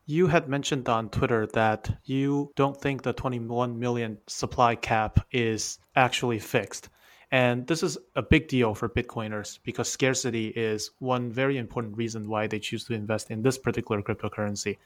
[0.08, 5.80] You had mentioned on Twitter that you don't think the 21 million supply cap is
[5.96, 6.90] actually fixed.
[7.32, 12.28] And this is a big deal for Bitcoiners because scarcity is one very important reason
[12.28, 14.78] why they choose to invest in this particular cryptocurrency.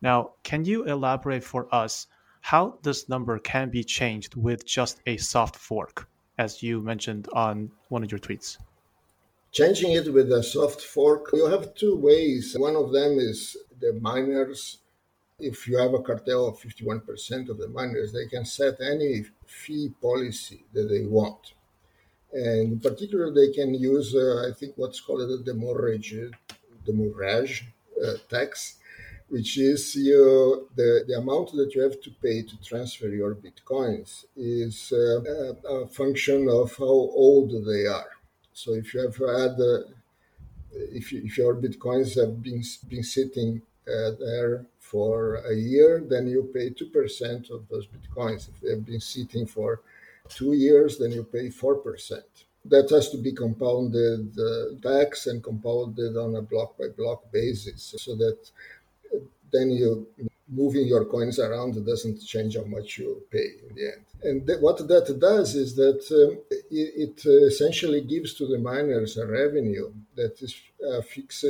[0.00, 2.06] Now, can you elaborate for us
[2.40, 7.70] how this number can be changed with just a soft fork, as you mentioned on
[7.88, 8.56] one of your tweets?
[9.52, 12.56] Changing it with a soft fork, you have two ways.
[12.58, 14.78] One of them is the miners.
[15.38, 19.92] If you have a cartel of 51% of the miners, they can set any fee
[20.00, 21.54] policy that they want.
[22.32, 26.14] And in particular, they can use, uh, I think, what's called the demurrage,
[26.84, 27.66] demurrage
[28.04, 28.76] uh, tax,
[29.28, 34.24] which is you, the, the amount that you have to pay to transfer your bitcoins
[34.36, 38.10] is uh, a function of how old they are.
[38.52, 39.78] So if you have had, uh,
[40.74, 46.50] if, if your bitcoins have been been sitting uh, there for a year, then you
[46.54, 48.48] pay two percent of those bitcoins.
[48.48, 49.80] If they have been sitting for
[50.28, 52.24] two years, then you pay four percent.
[52.66, 57.94] That has to be compounded uh, tax and compounded on a block by block basis,
[57.98, 58.38] so that
[59.14, 59.18] uh,
[59.52, 60.06] then you
[60.48, 64.04] moving your coins around doesn't change how much you pay in the end.
[64.22, 66.38] And th- what that does is that um,
[66.70, 70.54] it, it, essentially gives to the miners a revenue that is
[70.86, 71.44] a fixed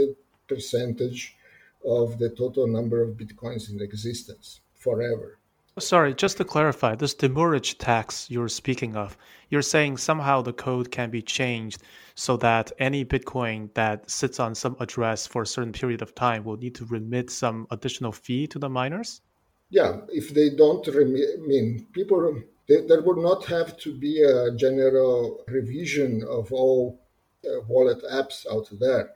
[0.49, 1.37] percentage
[1.85, 5.39] of the total number of bitcoins in existence forever.
[5.81, 9.19] Sorry, just to clarify, this demurrage tax you're speaking of,
[9.51, 11.83] you're saying somehow the code can be changed
[12.15, 16.45] so that any Bitcoin that sits on some address for a certain period of time
[16.45, 19.21] will need to remit some additional fee to the miners?
[19.69, 24.55] Yeah, if they don't remit, I mean, people, there would not have to be a
[24.55, 27.01] general revision of all
[27.45, 29.11] uh, wallet apps out there.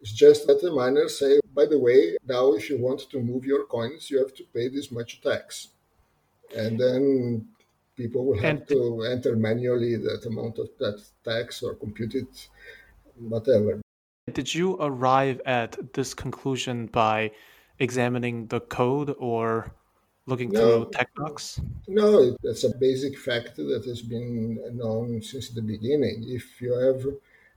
[0.00, 3.44] It's just that the miners say, by the way, now if you want to move
[3.44, 5.68] your coins, you have to pay this much tax
[6.56, 7.46] and then
[7.96, 12.48] people will have and to enter manually that amount of that tax or compute it,
[13.18, 13.80] whatever.
[14.32, 17.32] Did you arrive at this conclusion by
[17.78, 19.72] examining the code or
[20.26, 21.60] looking no, through tech docs?
[21.88, 26.24] No, that's a basic fact that has been known since the beginning.
[26.28, 27.04] If you have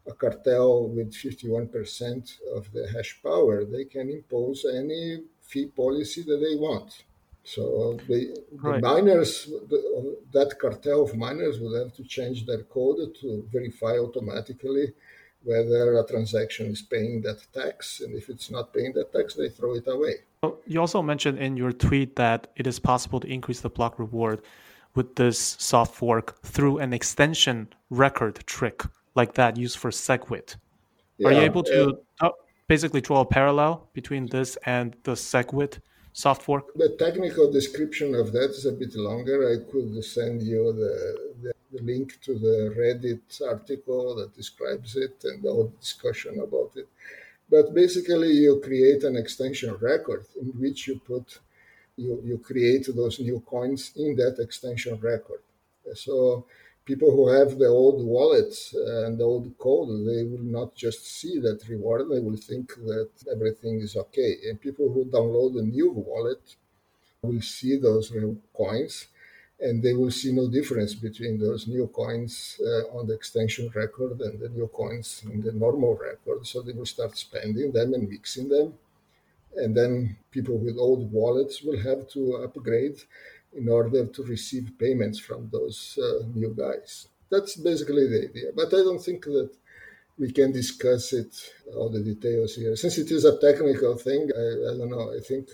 [0.07, 6.37] a cartel with 51% of the hash power, they can impose any fee policy that
[6.37, 7.03] they want.
[7.43, 8.81] So the, right.
[8.81, 13.97] the miners, the, that cartel of miners would have to change their code to verify
[13.97, 14.93] automatically
[15.43, 18.01] whether a transaction is paying that tax.
[18.01, 20.17] And if it's not paying that tax, they throw it away.
[20.67, 24.41] You also mentioned in your tweet that it is possible to increase the block reward
[24.93, 28.83] with this soft fork through an extension record trick
[29.15, 30.55] like that used for SegWit.
[31.17, 32.29] Yeah, Are you able to uh,
[32.67, 35.79] basically draw a parallel between this and the SegWit
[36.13, 36.73] soft fork?
[36.75, 39.51] The technical description of that is a bit longer.
[39.53, 40.93] I could send you the,
[41.43, 46.71] the, the, link to the Reddit article that describes it and the whole discussion about
[46.75, 46.87] it.
[47.49, 51.39] But basically, you create an extension record in which you put,
[51.97, 55.41] you, you create those new coins in that extension record.
[55.95, 56.45] So
[56.91, 61.35] people who have the old wallets and the old code, they will not just see
[61.39, 64.31] that reward, they will think that everything is okay.
[64.45, 66.43] And people who download a new wallet
[67.21, 68.11] will see those
[68.61, 69.07] coins
[69.65, 74.19] and they will see no difference between those new coins uh, on the extension record
[74.27, 76.45] and the new coins in the normal record.
[76.45, 78.73] So they will start spending them and mixing them.
[79.55, 82.97] And then people with old wallets will have to upgrade
[83.53, 87.07] in order to receive payments from those uh, new guys.
[87.29, 88.51] That's basically the idea.
[88.55, 89.51] But I don't think that
[90.17, 91.35] we can discuss it,
[91.75, 92.75] all the details here.
[92.75, 95.13] Since it is a technical thing, I, I don't know.
[95.13, 95.49] I think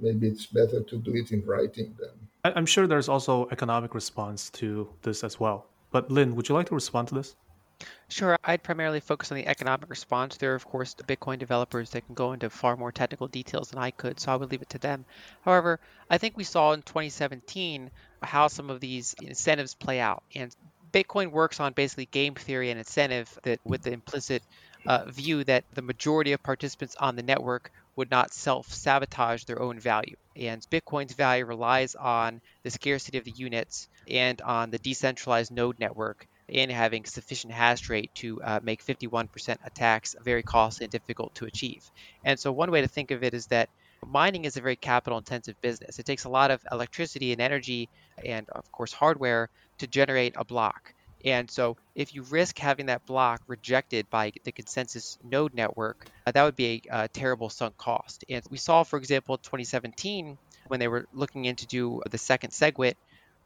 [0.00, 2.54] maybe it's better to do it in writing then.
[2.56, 5.66] I'm sure there's also economic response to this as well.
[5.90, 7.36] But Lyn, would you like to respond to this?
[8.08, 10.36] Sure, I'd primarily focus on the economic response.
[10.36, 13.70] There are, of course, the Bitcoin developers that can go into far more technical details
[13.70, 15.04] than I could, so I would leave it to them.
[15.42, 17.90] However, I think we saw in 2017
[18.22, 20.22] how some of these incentives play out.
[20.34, 20.54] And
[20.92, 24.42] Bitcoin works on basically game theory and incentive that with the implicit
[24.86, 29.60] uh, view that the majority of participants on the network would not self sabotage their
[29.60, 30.16] own value.
[30.36, 35.80] And Bitcoin's value relies on the scarcity of the units and on the decentralized node
[35.80, 41.34] network and having sufficient hash rate to uh, make 51% attacks very costly and difficult
[41.36, 41.90] to achieve.
[42.24, 43.70] And so, one way to think of it is that
[44.06, 45.98] mining is a very capital intensive business.
[45.98, 47.88] It takes a lot of electricity and energy,
[48.24, 50.94] and of course, hardware to generate a block.
[51.24, 56.32] And so, if you risk having that block rejected by the consensus node network, uh,
[56.32, 58.24] that would be a, a terrible sunk cost.
[58.28, 60.36] And we saw, for example, 2017,
[60.68, 62.94] when they were looking into do the second SegWit,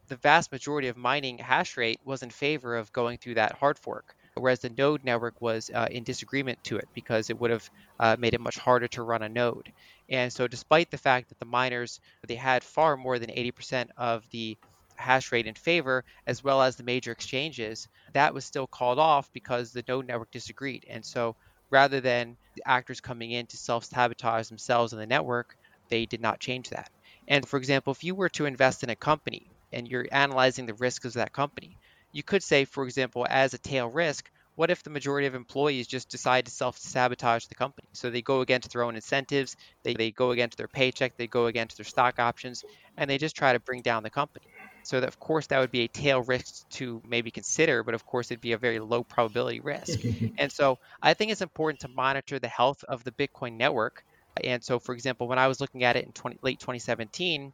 [0.09, 3.79] the vast majority of mining hash rate was in favor of going through that hard
[3.79, 7.71] fork, whereas the node network was uh, in disagreement to it because it would have
[8.01, 9.73] uh, made it much harder to run a node.
[10.09, 14.25] And so, despite the fact that the miners they had far more than 80% of
[14.31, 14.57] the
[14.97, 19.31] hash rate in favor, as well as the major exchanges, that was still called off
[19.33, 20.87] because the node network disagreed.
[20.89, 21.37] And so,
[21.71, 25.57] rather than the actors coming in to self sabotage themselves in the network,
[25.91, 26.91] they did not change that.
[27.29, 30.75] And for example, if you were to invest in a company and you're analyzing the
[30.75, 31.77] risks of that company.
[32.13, 35.87] You could say, for example, as a tail risk, what if the majority of employees
[35.87, 37.87] just decide to self sabotage the company?
[37.93, 41.47] So they go against their own incentives, they, they go against their paycheck, they go
[41.47, 42.65] against their stock options,
[42.97, 44.47] and they just try to bring down the company.
[44.83, 48.05] So that, of course, that would be a tail risk to maybe consider, but of
[48.05, 50.01] course, it'd be a very low probability risk.
[50.39, 54.05] and so I think it's important to monitor the health of the Bitcoin network.
[54.43, 57.53] And so, for example, when I was looking at it in 20, late 2017,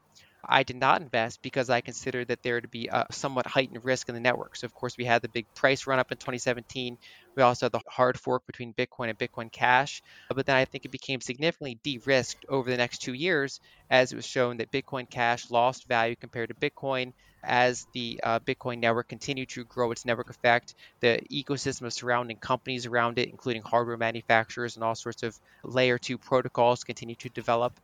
[0.49, 4.09] I did not invest because I considered that there to be a somewhat heightened risk
[4.09, 4.57] in the network.
[4.57, 6.99] So, of course, we had the big price run up in 2017.
[7.36, 10.03] We also had the hard fork between Bitcoin and Bitcoin Cash.
[10.28, 14.12] But then I think it became significantly de risked over the next two years as
[14.12, 17.12] it was shown that Bitcoin Cash lost value compared to Bitcoin
[17.45, 20.74] as the uh, Bitcoin network continued to grow its network effect.
[21.01, 25.99] The ecosystem of surrounding companies around it, including hardware manufacturers and all sorts of layer
[25.99, 27.78] two protocols, continue to develop.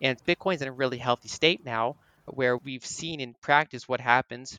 [0.00, 1.96] And Bitcoin's in a really healthy state now.
[2.26, 4.58] Where we've seen in practice what happens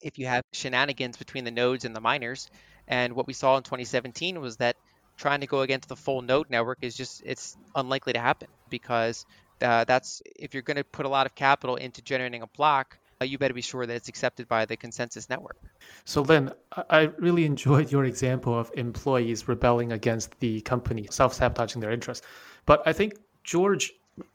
[0.00, 2.50] if you have shenanigans between the nodes and the miners.
[2.88, 4.76] And what we saw in 2017 was that
[5.16, 9.24] trying to go against the full node network is just it's unlikely to happen because
[9.60, 12.98] uh, that's if you're going to put a lot of capital into generating a block,
[13.20, 15.56] uh, you better be sure that it's accepted by the consensus network.
[16.04, 16.52] So, Lyn,
[16.90, 22.26] I really enjoyed your example of employees rebelling against the company, self sabotaging their interests.
[22.66, 23.14] But I think
[23.48, 23.86] Jorge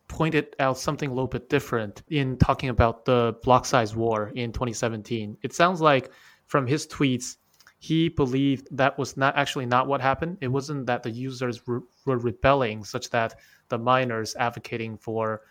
[0.07, 4.51] pointed out something a little bit different in talking about the block size war in
[4.51, 5.37] 2017.
[5.41, 6.11] It sounds like
[6.45, 7.37] from his tweets,
[7.79, 10.37] he believed that was not actually not what happened.
[10.41, 13.35] It wasn't that the users were, were rebelling such that
[13.69, 15.41] the miners advocating for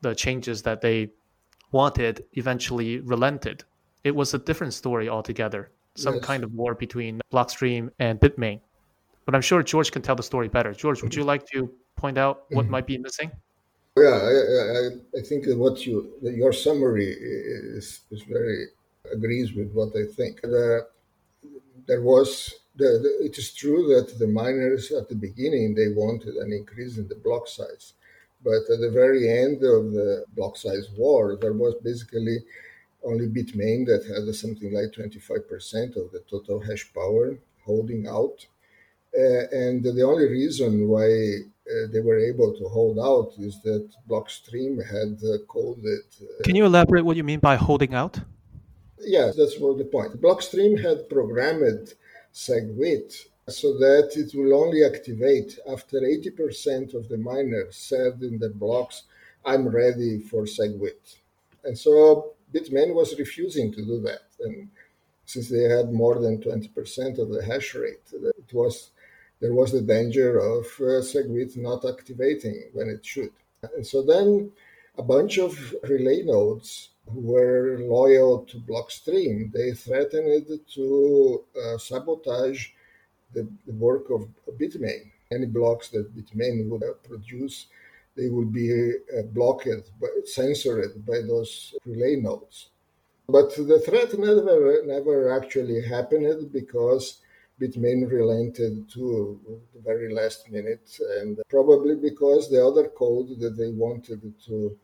[0.00, 1.10] the changes that they
[1.70, 3.64] wanted eventually relented.
[4.02, 5.70] It was a different story altogether.
[5.94, 6.24] Some yes.
[6.24, 8.60] kind of war between Blockstream and Bitmain.
[9.24, 10.74] But I'm sure Jorge can tell the story better.
[10.80, 12.72] Jorge, would you like to point out what mm-hmm.
[12.72, 13.30] might be missing?
[13.96, 14.32] Yeah, I,
[14.78, 18.66] I, I think what you your summary is, is very
[19.12, 20.40] agrees with what I think.
[20.40, 20.86] The,
[21.86, 26.34] there was the, the, it is true that the miners at the beginning they wanted
[26.36, 27.92] an increase in the block size,
[28.42, 32.38] but at the very end of the block size war, there was basically
[33.04, 38.46] only Bitmain that had something like 25% of the total hash power holding out.
[39.16, 41.06] Uh, and the only reason why
[41.66, 46.04] uh, they were able to hold out is that Blockstream had uh, coded.
[46.20, 48.20] Uh, Can you elaborate what you mean by holding out?
[48.98, 50.20] Yes, that's what the point.
[50.20, 51.94] Blockstream had programmed
[52.32, 58.50] SegWit so that it will only activate after 80% of the miners said in the
[58.50, 59.04] blocks,
[59.44, 61.16] I'm ready for SegWit.
[61.64, 64.22] And so Bitmain was refusing to do that.
[64.40, 64.68] And
[65.26, 68.90] since they had more than 20% of the hash rate, it was
[69.44, 73.34] there was the danger of uh, SegWit not activating when it should.
[73.76, 74.50] And so then
[74.96, 82.68] a bunch of relay nodes who were loyal to Blockstream, they threatened to uh, sabotage
[83.34, 84.26] the, the, work of
[84.58, 85.10] Bitmain.
[85.30, 87.66] Any blocks that Bitmain would produce,
[88.16, 92.70] they would be uh, blocked, by, censored by those relay nodes.
[93.28, 97.18] But the threat never, never actually happened because
[97.60, 99.38] Bitmain relented to
[99.74, 104.76] the very last minute, and probably because the other code that they wanted to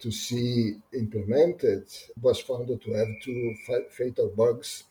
[0.00, 1.86] to see implemented
[2.20, 3.54] was found to have two
[3.90, 4.84] fatal bugs.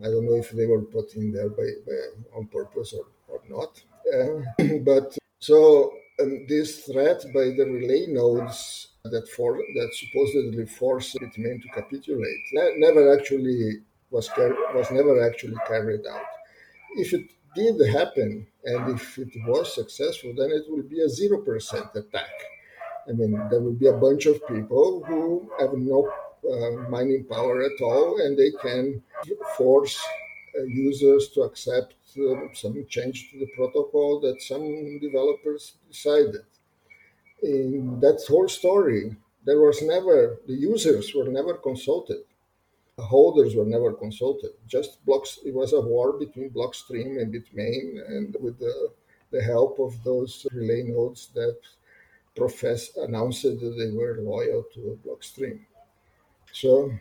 [0.00, 3.40] I don't know if they were put in there by, by on purpose or, or
[3.48, 3.82] not.
[4.12, 11.16] Uh, but so um, this threat by the relay nodes that for that supposedly forced
[11.16, 13.78] Bitmain to capitulate ne- never actually
[14.10, 16.33] was car- was never actually carried out.
[16.96, 21.38] If it did happen and if it was successful, then it will be a zero
[21.38, 22.32] percent attack
[23.08, 26.08] I mean, there will be a bunch of people who have no
[26.50, 29.02] uh, mining power at all, and they can
[29.56, 30.02] force
[30.58, 36.44] uh, users to accept uh, some change to the protocol that some developers decided.
[37.42, 42.22] In that whole story, there was never, the users were never consulted.
[42.98, 44.52] Holders were never consulted.
[44.68, 48.92] Just blocks, it was a war between Blockstream and Bitmain, and with the,
[49.30, 51.58] the help of those relay nodes that
[52.36, 55.60] profess announced that they were loyal to Blockstream.
[56.52, 56.92] So,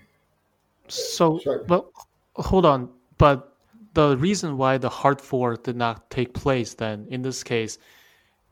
[0.87, 1.63] so uh, sorry.
[1.67, 1.91] well,
[2.35, 2.89] hold on,
[3.19, 3.55] but
[3.93, 7.77] the reason why the hard fork did not take place then in this case,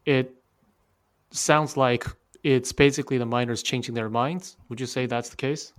[0.06, 0.32] it
[1.32, 2.06] sounds like
[2.44, 4.58] it's basically the miners changing their minds.
[4.70, 5.74] Would you say that's the case?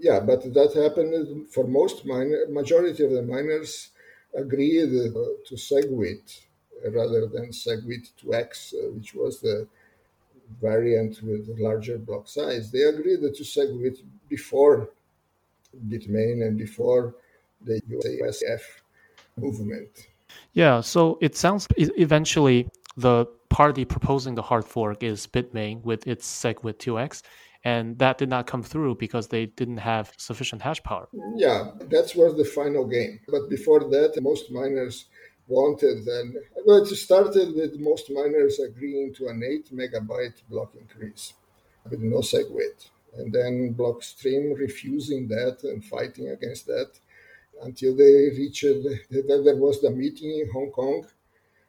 [0.00, 2.46] Yeah, but that happened for most miner.
[2.48, 3.90] Majority of the miners
[4.34, 6.40] agreed to SegWit
[6.90, 9.66] rather than SegWit 2x, uh, which was the
[10.60, 12.70] variant with larger block size.
[12.70, 14.90] They agreed to SegWit before
[15.88, 17.14] Bitmain and before
[17.64, 18.60] the UASF
[19.36, 20.08] movement.
[20.52, 26.26] Yeah, so it sounds eventually the party proposing the hard fork is Bitmain with its
[26.26, 27.22] SegWit 2x,
[27.68, 31.06] and that did not come through because they didn't have sufficient hash power.
[31.46, 31.60] Yeah,
[31.94, 33.14] that was the final game.
[33.34, 34.96] But before that, most miners
[35.58, 36.26] wanted then
[36.66, 41.24] well it started with most miners agreeing to an 8 megabyte block increase
[41.90, 42.78] with no SegWit
[43.16, 46.90] and then blockstream refusing that and fighting against that
[47.62, 48.74] until they reached
[49.10, 50.98] then there was the meeting in hong kong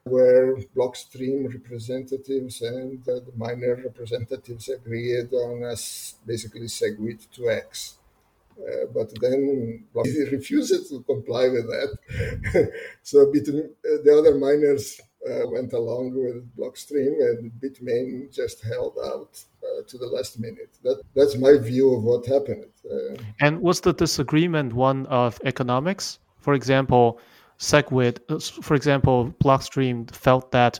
[0.04, 5.76] where blockstream representatives and the miner representatives agreed on a
[6.26, 8.00] basically SegWit 2x
[8.60, 12.72] uh, but then he refused to comply with that.
[13.04, 18.97] so between, uh, the other miners uh, went along with Blockstream, and Bitmain just held
[19.06, 20.78] out uh, to the last minute.
[20.84, 22.72] That that's my view of what happened.
[22.89, 26.20] Uh, and was the disagreement one of economics?
[26.39, 27.20] For example,
[27.60, 30.80] SegWit, uh, for example, Blockstream felt that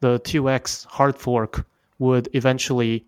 [0.00, 1.66] the 2x hard fork
[1.98, 3.04] would eventually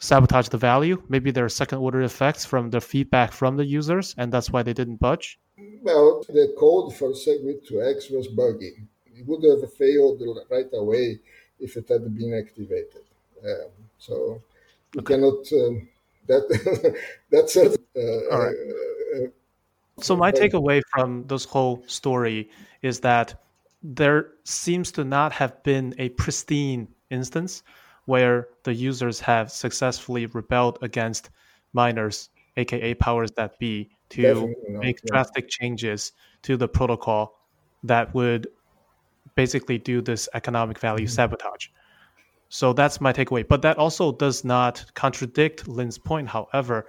[0.00, 1.02] sabotage the value.
[1.08, 4.62] Maybe there are second order effects from the feedback from the users, and that's why
[4.62, 5.38] they didn't budge.
[5.82, 8.74] Well, the code for SegWit 2x was buggy.
[9.06, 11.20] It would have failed right away
[11.60, 13.04] if it had been activated.
[13.44, 14.42] Um, so
[14.94, 15.14] you okay.
[15.14, 15.52] cannot.
[15.52, 15.88] Um,
[16.26, 16.96] that
[17.30, 17.80] that's it.
[17.96, 18.56] Uh, All right.
[18.56, 19.28] Uh, uh,
[20.00, 22.50] so my takeaway from this whole story
[22.82, 23.40] is that
[23.82, 27.62] there seems to not have been a pristine instance
[28.06, 31.30] where the users have successfully rebelled against
[31.72, 35.08] miners, aka powers that be, to make yeah.
[35.12, 37.40] drastic changes to the protocol
[37.82, 38.46] that would
[39.34, 41.12] basically do this economic value mm-hmm.
[41.12, 41.68] sabotage.
[42.48, 43.46] So that's my takeaway.
[43.46, 46.86] But that also does not contradict Lyn's point, however,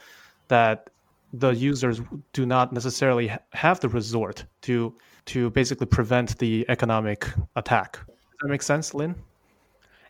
[0.48, 0.90] that
[1.34, 2.02] the users
[2.34, 4.94] do not necessarily have the resort to
[5.26, 7.94] to basically prevent the economic attack.
[8.06, 9.16] Does that make sense, Lyn?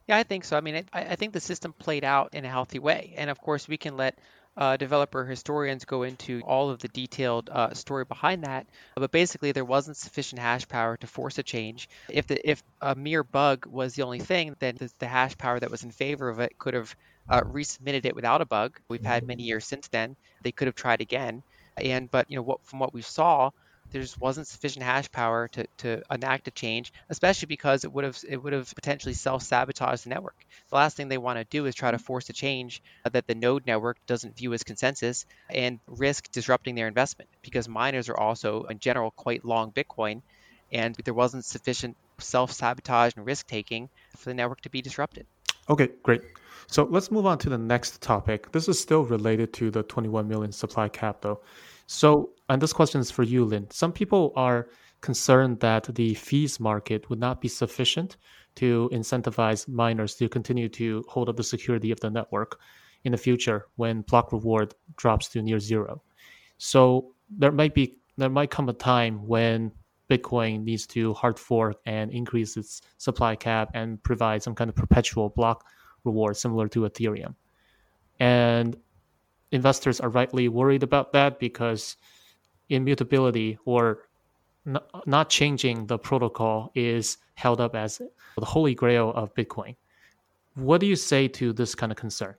[0.07, 0.57] Yeah, I think so.
[0.57, 3.39] I mean, I, I think the system played out in a healthy way, and of
[3.39, 4.19] course, we can let
[4.57, 8.67] uh, developer historians go into all of the detailed uh, story behind that.
[8.95, 11.89] But basically, there wasn't sufficient hash power to force a change.
[12.09, 15.59] If the if a mere bug was the only thing, then the, the hash power
[15.59, 16.95] that was in favor of it could have
[17.29, 18.79] uh, resubmitted it without a bug.
[18.87, 20.15] We've had many years since then.
[20.43, 21.43] They could have tried again.
[21.77, 23.51] And but you know what from what we saw,
[23.91, 28.03] there just wasn't sufficient hash power to, to enact a change, especially because it would
[28.03, 30.35] have it would have potentially self-sabotaged the network.
[30.69, 33.35] The last thing they want to do is try to force a change that the
[33.35, 38.63] node network doesn't view as consensus and risk disrupting their investment because miners are also
[38.63, 40.21] in general quite long Bitcoin
[40.71, 45.25] and there wasn't sufficient self-sabotage and risk taking for the network to be disrupted.
[45.69, 46.21] Okay, great.
[46.67, 48.51] So let's move on to the next topic.
[48.51, 51.41] This is still related to the 21 million supply cap though.
[51.87, 53.69] So, and this question is for you, Lyn.
[53.69, 54.67] Some people are
[55.01, 58.17] concerned that the fees market would not be sufficient
[58.55, 62.59] to incentivize miners to continue to hold up the security of the network
[63.03, 66.01] in the future when block reward drops to near zero.
[66.57, 69.71] So there might be there might come a time when
[70.09, 74.75] Bitcoin needs to hard fork and increase its supply cap and provide some kind of
[74.75, 75.65] perpetual block
[76.03, 77.35] reward similar to Ethereum.
[78.19, 78.77] And
[79.51, 81.97] investors are rightly worried about that because
[82.69, 84.07] immutability or
[84.67, 88.01] n- not changing the protocol is held up as
[88.37, 89.75] the holy grail of Bitcoin.
[90.55, 92.35] What do you say to this kind of concern?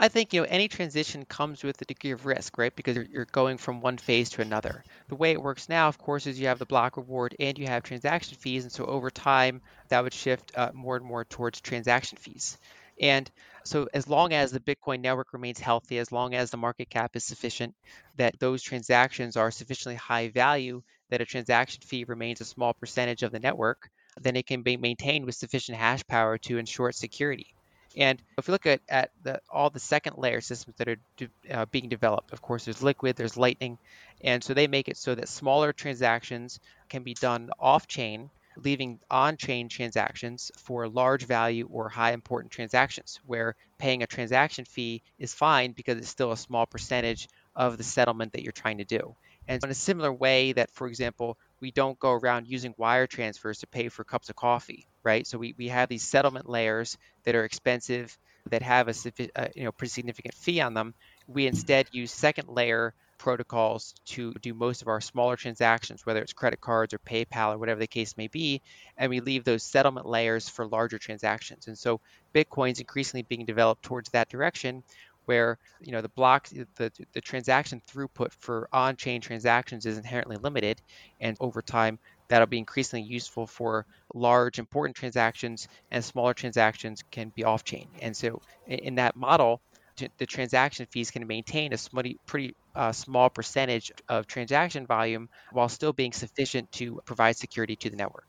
[0.00, 2.74] I think you know any transition comes with a degree of risk, right?
[2.74, 4.84] Because you're, going from one phase to another.
[5.08, 7.66] The way it works now, of course, is you have the block reward and you
[7.66, 11.60] have transaction fees, and so over time that would shift uh, more and more towards
[11.60, 12.58] transaction fees.
[13.00, 13.28] And
[13.64, 17.16] so, as long as the Bitcoin network remains healthy, as long as the market cap
[17.16, 17.74] is sufficient,
[18.16, 20.80] that those transactions are sufficiently high value
[21.10, 23.90] that a transaction fee remains a small percentage of the network,
[24.20, 27.52] then it can be maintained with sufficient hash power to ensure its security.
[27.96, 31.28] And if you look at, at the, all the second layer systems that are de,
[31.50, 33.78] uh, being developed, of course, there's Liquid, there's Lightning,
[34.22, 38.30] and so they make it so that smaller transactions can be done off chain
[38.64, 45.02] leaving on-chain transactions for large value or high important transactions where paying a transaction fee
[45.18, 48.84] is fine because it's still a small percentage of the settlement that you're trying to
[48.84, 49.14] do.
[49.46, 53.60] And in a similar way that, for example, we don't go around using wire transfers
[53.60, 55.26] to pay for cups of coffee, right?
[55.26, 58.16] So we, we have these settlement layers that are expensive,
[58.50, 60.94] that have a, a uh, you know pretty significant fee on them.
[61.26, 66.32] We instead use second layer protocols to do most of our smaller transactions, whether it's
[66.32, 68.62] credit cards or PayPal or whatever the case may be,
[68.96, 71.66] and we leave those settlement layers for larger transactions.
[71.66, 72.00] And so
[72.34, 74.84] Bitcoin's increasingly being developed towards that direction
[75.28, 80.80] where you know the block the, the transaction throughput for on-chain transactions is inherently limited
[81.20, 87.30] and over time that'll be increasingly useful for large important transactions and smaller transactions can
[87.34, 89.60] be off-chain and so in that model
[90.18, 91.78] the transaction fees can maintain a
[92.26, 97.90] pretty uh, small percentage of transaction volume while still being sufficient to provide security to
[97.90, 98.28] the network.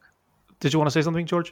[0.59, 1.51] Did you want to say something, Jorge?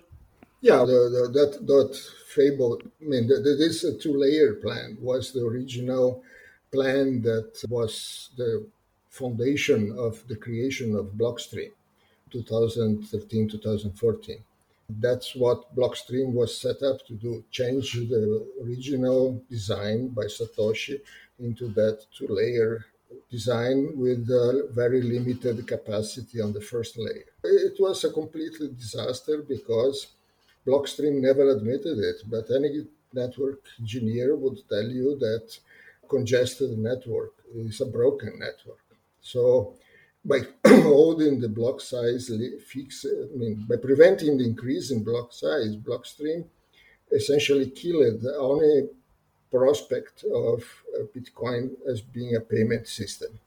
[0.61, 1.95] Yeah, the, the, that that
[2.33, 2.79] fable.
[2.83, 6.23] I mean, the, the, this two-layer plan was the original
[6.71, 8.67] plan that was the
[9.09, 11.71] foundation of the creation of Blockstream,
[12.31, 14.43] 2013 2014.
[14.89, 21.01] That's what Blockstream was set up to do change the original design by Satoshi
[21.39, 22.85] into that two layer
[23.29, 24.27] design with
[24.73, 27.25] very limited capacity on the first layer.
[27.43, 30.07] It was a completely disaster because
[30.65, 35.57] Blockstream never admitted it, but any network engineer would tell you that
[36.09, 38.83] congested network is a broken network.
[39.21, 39.75] So
[40.27, 42.29] by holding the block size
[42.67, 46.45] fix, I mean, by preventing the increase in block size, Blockstream
[47.11, 48.89] essentially killed the only
[49.49, 50.63] prospect of
[51.15, 53.39] Bitcoin as being a payment system.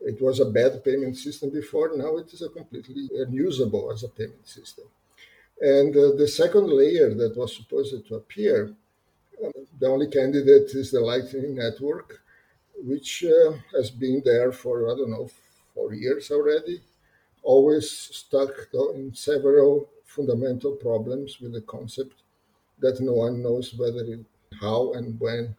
[0.00, 1.96] It was a bad payment system before.
[1.96, 4.84] Now it is a completely unusable as a payment system.
[5.60, 8.74] And uh, the second layer that was supposed to appear,
[9.44, 9.50] uh,
[9.80, 12.20] the only candidate is the Lightning Network,
[12.76, 15.30] which uh, has been there for, I don't know,
[15.74, 16.80] four years already,
[17.42, 18.50] always stuck
[18.94, 22.22] in several fundamental problems with the concept
[22.78, 24.24] that no one knows whether it,
[24.60, 25.54] how and when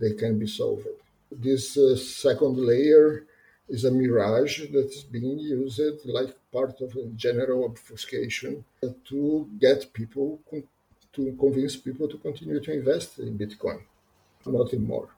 [0.00, 0.86] they can be solved.
[1.30, 3.24] This uh, second layer
[3.68, 8.64] is a mirage that's being used like part of a general obfuscation
[9.08, 10.40] to get people
[11.12, 13.80] to convince people to continue to invest in Bitcoin,
[14.46, 15.08] nothing more.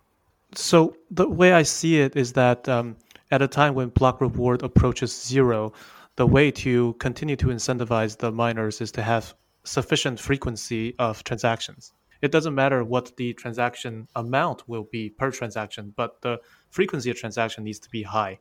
[0.55, 2.97] So the way I see it is that um,
[3.31, 5.73] at a time when block reward approaches zero,
[6.17, 11.93] the way to continue to incentivize the miners is to have sufficient frequency of transactions.
[12.23, 16.39] It doesn't matter what the transaction amount will be per transaction, but the
[16.71, 18.39] frequency of transaction needs to be high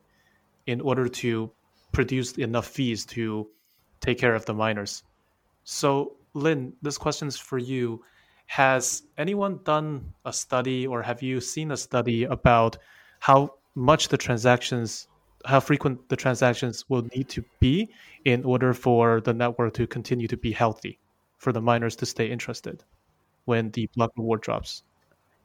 [0.66, 1.50] in order to
[1.92, 3.48] produce enough fees to
[4.00, 5.02] take care of the miners.
[5.64, 8.02] So, Lyn, this question is for you.
[8.46, 12.76] Has anyone done a study or have you seen a study about
[13.20, 15.08] how much the transactions
[15.46, 17.90] how frequent the transactions will need to be
[18.24, 20.98] in order for the network to continue to be healthy
[21.36, 22.82] for the miners to stay interested
[23.44, 24.82] when the block reward drops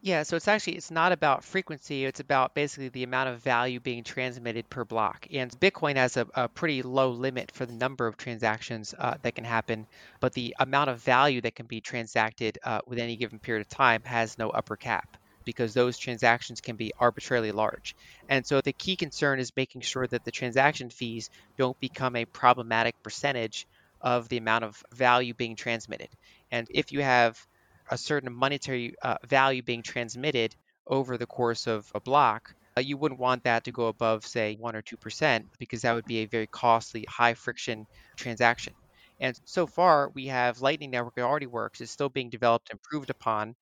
[0.01, 3.82] yeah, so it's actually it's not about frequency, it's about basically the amount of value
[3.82, 5.27] being transmitted per block.
[5.30, 9.36] And Bitcoin has a, a pretty low limit for the number of transactions uh, that
[9.36, 9.86] can happen,
[10.21, 13.67] but the amount of value that can be transacted uh, with any given period of
[13.67, 15.17] time has no upper cap
[15.50, 17.95] because those transactions can be arbitrarily large.
[18.30, 22.26] And so the key concern is making sure that the transaction fees don't become a
[22.26, 23.66] problematic percentage
[24.00, 26.10] of the amount of value being transmitted.
[26.52, 27.43] And if you have
[27.89, 32.95] a certain monetary uh, value being transmitted over the course of a block, uh, you
[32.95, 36.26] wouldn't want that to go above, say, 1 or 2%, because that would be a
[36.26, 38.76] very costly, high friction transaction.
[39.20, 43.10] And so far, we have Lightning Network already works, is still being developed, and improved
[43.10, 43.56] upon,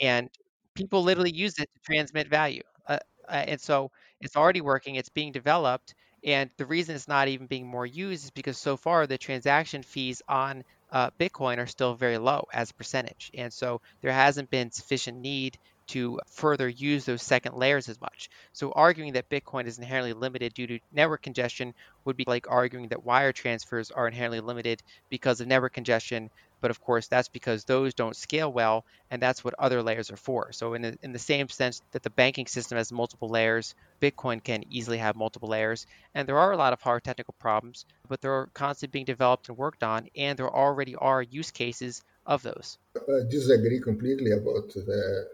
[0.00, 0.30] and
[0.74, 2.62] people literally use it to transmit value.
[2.86, 2.98] Uh,
[3.28, 5.94] uh, and so it's already working, it's being developed.
[6.24, 9.82] And the reason it's not even being more used is because so far the transaction
[9.82, 13.30] fees on uh, Bitcoin are still very low as a percentage.
[13.34, 18.30] And so there hasn't been sufficient need to further use those second layers as much.
[18.52, 21.74] So arguing that Bitcoin is inherently limited due to network congestion
[22.06, 26.30] would be like arguing that wire transfers are inherently limited because of network congestion
[26.64, 30.16] but of course, that's because those don't scale well, and that's what other layers are
[30.16, 30.50] for.
[30.52, 34.42] So, in the, in the same sense that the banking system has multiple layers, Bitcoin
[34.42, 35.86] can easily have multiple layers.
[36.14, 39.58] And there are a lot of hard technical problems, but they're constantly being developed and
[39.58, 42.78] worked on, and there already are use cases of those.
[42.96, 45.28] I disagree completely about the,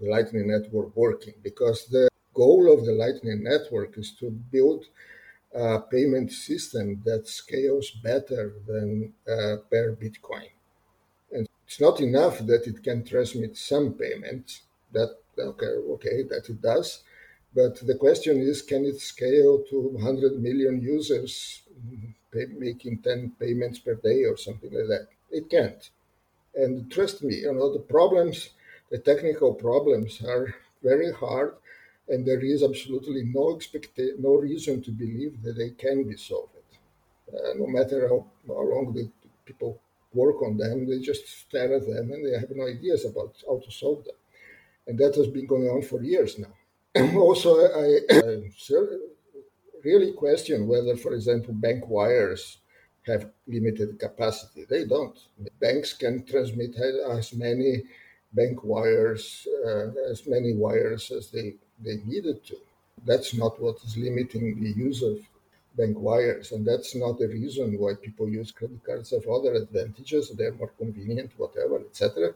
[0.00, 4.84] the Lightning Network working because the goal of the Lightning Network is to build
[5.54, 10.50] a payment system that scales better than uh, per Bitcoin.
[11.30, 14.62] And it's not enough that it can transmit some payments.
[14.92, 17.02] That okay, okay, that it does.
[17.54, 21.62] But the question is, can it scale to 100 million users
[22.32, 25.06] pay, making 10 payments per day or something like that?
[25.30, 25.88] It can't.
[26.56, 28.50] And trust me, you know, the problems,
[28.90, 31.54] the technical problems are very hard
[32.08, 36.50] and there is absolutely no expecta- no reason to believe that they can be solved.
[37.32, 39.10] Uh, no matter how, how long the
[39.44, 39.80] people
[40.12, 43.58] work on them, they just stare at them and they have no ideas about how
[43.58, 44.14] to solve them.
[44.86, 46.54] And that has been going on for years now.
[47.18, 48.38] also, I, I
[49.84, 52.58] really question whether, for example, bank wires
[53.06, 54.64] have limited capacity.
[54.68, 55.18] They don't.
[55.60, 56.76] Banks can transmit
[57.10, 57.82] as many
[58.32, 62.56] bank wires, uh, as many wires as they they needed to.
[63.04, 65.18] That's not what is limiting the use of
[65.76, 70.30] bank wires, and that's not the reason why people use credit cards have other advantages.
[70.30, 72.34] They're more convenient, whatever, etc.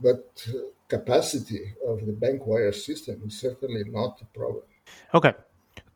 [0.00, 0.58] But uh,
[0.88, 4.64] capacity of the bank wire system is certainly not a problem.
[5.14, 5.32] Okay,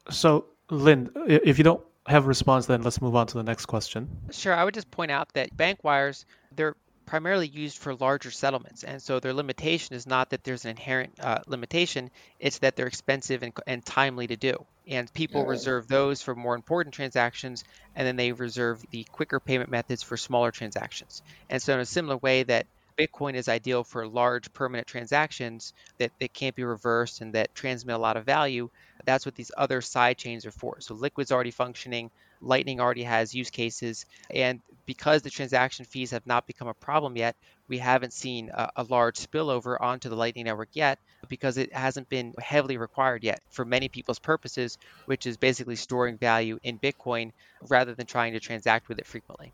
[0.08, 3.66] so Lyn, if you don't have a response, then let's move on to the next
[3.66, 4.08] question.
[4.30, 6.24] Sure, I would just point out that bank wires
[6.54, 6.76] they're
[7.08, 8.84] primarily used for larger settlements.
[8.84, 12.86] And so their limitation is not that there's an inherent uh, limitation, it's that they're
[12.86, 14.66] expensive and, and timely to do.
[14.86, 15.48] And people yeah.
[15.48, 17.64] reserve those for more important transactions,
[17.96, 21.22] and then they reserve the quicker payment methods for smaller transactions.
[21.48, 22.66] And so, in a similar way, that
[22.98, 27.96] Bitcoin is ideal for large permanent transactions that, that can't be reversed and that transmit
[27.96, 28.68] a lot of value.
[29.04, 30.80] That's what these other side chains are for.
[30.80, 34.06] So Liquid's already functioning, Lightning already has use cases.
[34.30, 37.36] And because the transaction fees have not become a problem yet,
[37.68, 42.08] we haven't seen a, a, large spillover onto the Lightning Network yet because it hasn't
[42.08, 47.32] been heavily required yet for many people's purposes, which is basically storing value in Bitcoin
[47.68, 49.52] rather than trying to transact with it frequently.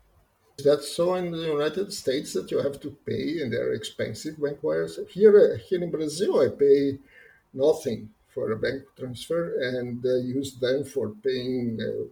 [0.57, 4.41] Is that so in the United States that you have to pay and they're expensive
[4.41, 4.97] bank wires?
[5.09, 6.97] Here, here in Brazil, I pay
[7.53, 12.05] nothing for a bank transfer and uh, use them for paying uh,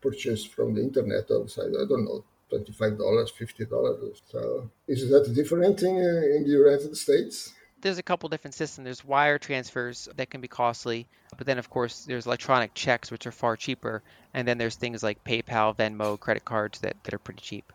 [0.00, 1.72] purchase from the internet outside.
[1.78, 4.20] I don't know, $25, $50.
[4.30, 7.52] So is that a different in, uh, in the United States?
[7.80, 8.84] There's a couple different systems.
[8.84, 11.06] There's wire transfers that can be costly,
[11.38, 14.02] but then of course there's electronic checks which are far cheaper,
[14.34, 17.72] and then there's things like PayPal, Venmo, credit cards that, that are pretty cheap.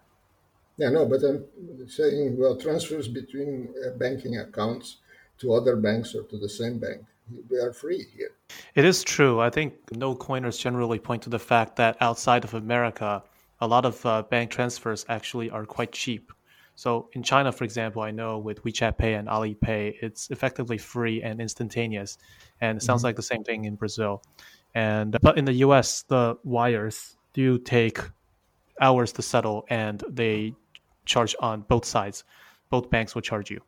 [0.78, 1.46] Yeah, no, but I'm
[1.88, 4.98] saying well transfers between uh, banking accounts
[5.40, 7.02] to other banks or to the same bank
[7.50, 8.32] they are free here.
[8.76, 9.40] It is true.
[9.40, 13.24] I think no coiners generally point to the fact that outside of America,
[13.62, 16.32] a lot of uh, bank transfers actually are quite cheap.
[16.76, 21.24] So in China, for example, I know with WeChat Pay and Alipay, it's effectively free
[21.24, 22.18] and instantaneous,
[22.60, 23.08] and it sounds mm-hmm.
[23.08, 24.22] like the same thing in Brazil.
[24.74, 28.00] And but in the U.S., the wires do take
[28.82, 30.54] hours to settle, and they
[31.06, 32.26] charge on both sides.
[32.70, 33.62] Both banks will charge you.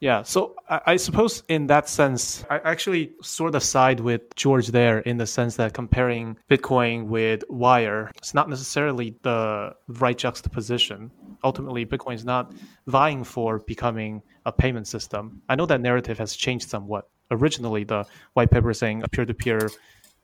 [0.00, 4.70] Yeah, so I, I, suppose in that sense, I actually sort of side with Jorge
[4.70, 11.10] there in the sense that comparing Bitcoin with Wire is not necessarily the right juxtaposition.
[11.44, 12.52] Ultimately, Bitcoin is not
[12.86, 15.40] vying for becoming a payment system.
[15.48, 17.08] I know that narrative has changed somewhat.
[17.30, 19.70] Originally, the white paper saying a peer-to-peer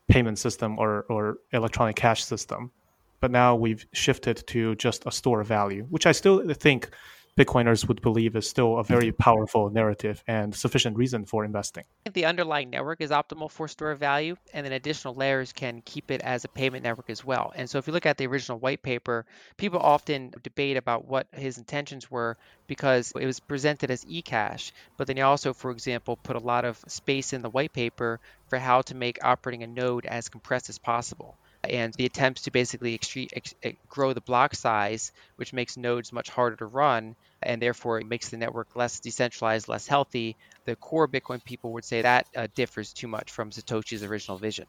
[0.07, 2.71] payment system or, or electronic cash system,
[3.19, 6.89] but now we've shifted to just a store of value, which I still think
[7.35, 9.17] Bitcoiners would believe is still a very mm-hmm.
[9.17, 11.83] powerful narrative and sufficient reason for investing.
[12.13, 16.11] The underlying network is optimal for store of value, and then additional layers can keep
[16.11, 17.51] it as a payment network as well.
[17.55, 19.25] And so, if you look at the original white paper,
[19.57, 25.07] people often debate about what his intentions were because it was presented as eCash, but
[25.07, 28.59] then he also, for example, put a lot of space in the white paper for
[28.59, 31.35] how to make operating a node as compressed as possible
[31.69, 32.99] and the attempts to basically
[33.33, 33.53] ex-
[33.87, 38.29] grow the block size, which makes nodes much harder to run, and therefore it makes
[38.29, 40.37] the network less decentralized, less healthy.
[40.65, 44.65] The core Bitcoin people would say that uh, differs too much from Satoshi's original vision.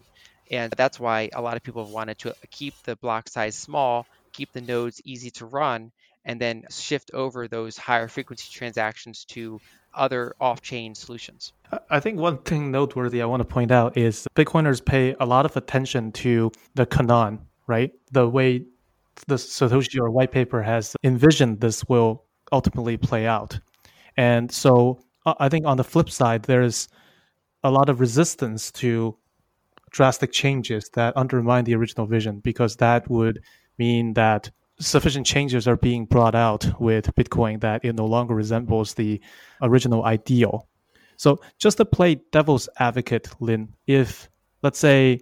[0.51, 4.07] And that's why a lot of people have wanted to keep the block size small,
[4.33, 5.93] keep the nodes easy to run,
[6.25, 9.61] and then shift over those higher frequency transactions to
[9.97, 11.53] other off-chain solutions.
[11.91, 15.45] I think one thing noteworthy I want to point out is Bitcoiners pay a lot
[15.45, 17.93] of attention to the canon, right?
[18.13, 18.67] The way
[19.27, 23.59] the Satoshi or white paper has envisioned this will ultimately play out.
[24.17, 26.89] And so uh, I think on the flip side, there's
[27.63, 29.17] a lot of resistance to
[29.91, 33.41] drastic changes that undermine the original vision because that would
[33.79, 38.95] mean that sufficient changes are being brought out with Bitcoin that it no longer resembles
[38.95, 39.21] the
[39.63, 40.69] original ideal.
[41.17, 44.29] So, just to play devil's advocate, Lyn, if
[44.63, 45.21] let's say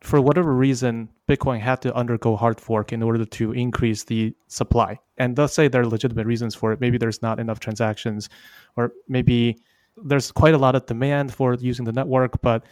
[0.00, 4.98] for whatever reason Bitcoin had to undergo hard fork in order to increase the supply,
[5.18, 8.28] and let's say there are legitimate reasons for it, maybe there's not enough transactions,
[8.76, 9.58] or maybe
[9.96, 12.64] there's quite a lot of demand for using the network, but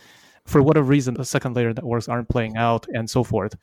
[0.44, 3.54] for whatever reason the second layer networks aren't playing out, and so forth,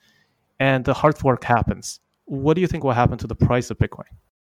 [0.59, 3.77] and the hard fork happens what do you think will happen to the price of
[3.77, 4.05] Bitcoin?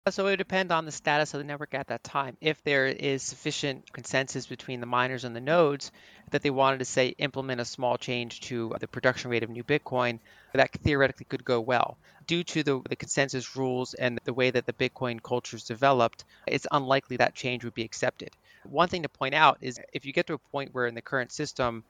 [0.06, 2.36] Uh, so it would depend on the status of the network at that time.
[2.40, 5.90] If there is sufficient consensus between the miners and the nodes
[6.30, 9.64] that they wanted to say implement a small change to the production rate of new
[9.64, 10.20] Bitcoin,
[10.52, 11.98] that theoretically could go well.
[12.28, 16.24] Due to the, the consensus rules and the way that the Bitcoin culture is developed,
[16.46, 18.30] it's unlikely that change would be accepted.
[18.62, 21.02] One thing to point out is if you get to a point where in the
[21.02, 21.82] current system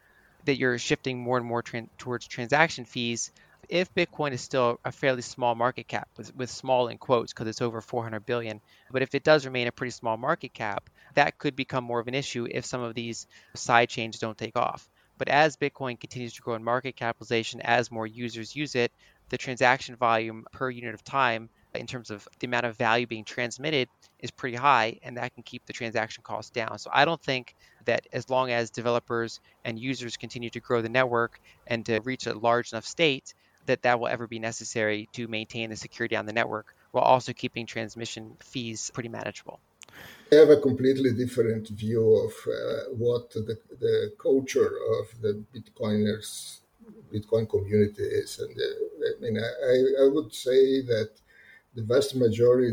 [0.47, 1.63] that you're shifting more and more
[1.99, 3.31] towards transaction fees,
[3.69, 7.49] if Bitcoin is still a fairly small market cap, with, with small in quotes because
[7.49, 8.61] it's over 400 billion,
[8.91, 12.09] but if it does remain a pretty small market cap, that could become more of
[12.09, 14.89] an issue if some of these side chains don't take off.
[15.19, 18.93] But as Bitcoin continues to grow in market capitalization, as more users use it,
[19.29, 23.25] the transaction volume per unit of time in terms of the amount of value being
[23.25, 23.89] transmitted
[24.21, 26.79] is pretty high and that can keep the transaction costs down.
[26.79, 27.55] So I don't think
[27.85, 32.27] that as long as developers and users continue to grow the network and to reach
[32.27, 33.35] a large enough state
[33.67, 37.33] that that will ever be necessary to maintain the security on the network while also
[37.33, 39.61] keeping transmission fees pretty manageable.
[40.33, 46.61] I have a completely different view of uh, what the, the culture of the Bitcoiners,
[47.13, 48.39] Bitcoin community is.
[48.41, 51.11] And uh, I mean, I, I would say that
[51.77, 52.73] the vast majority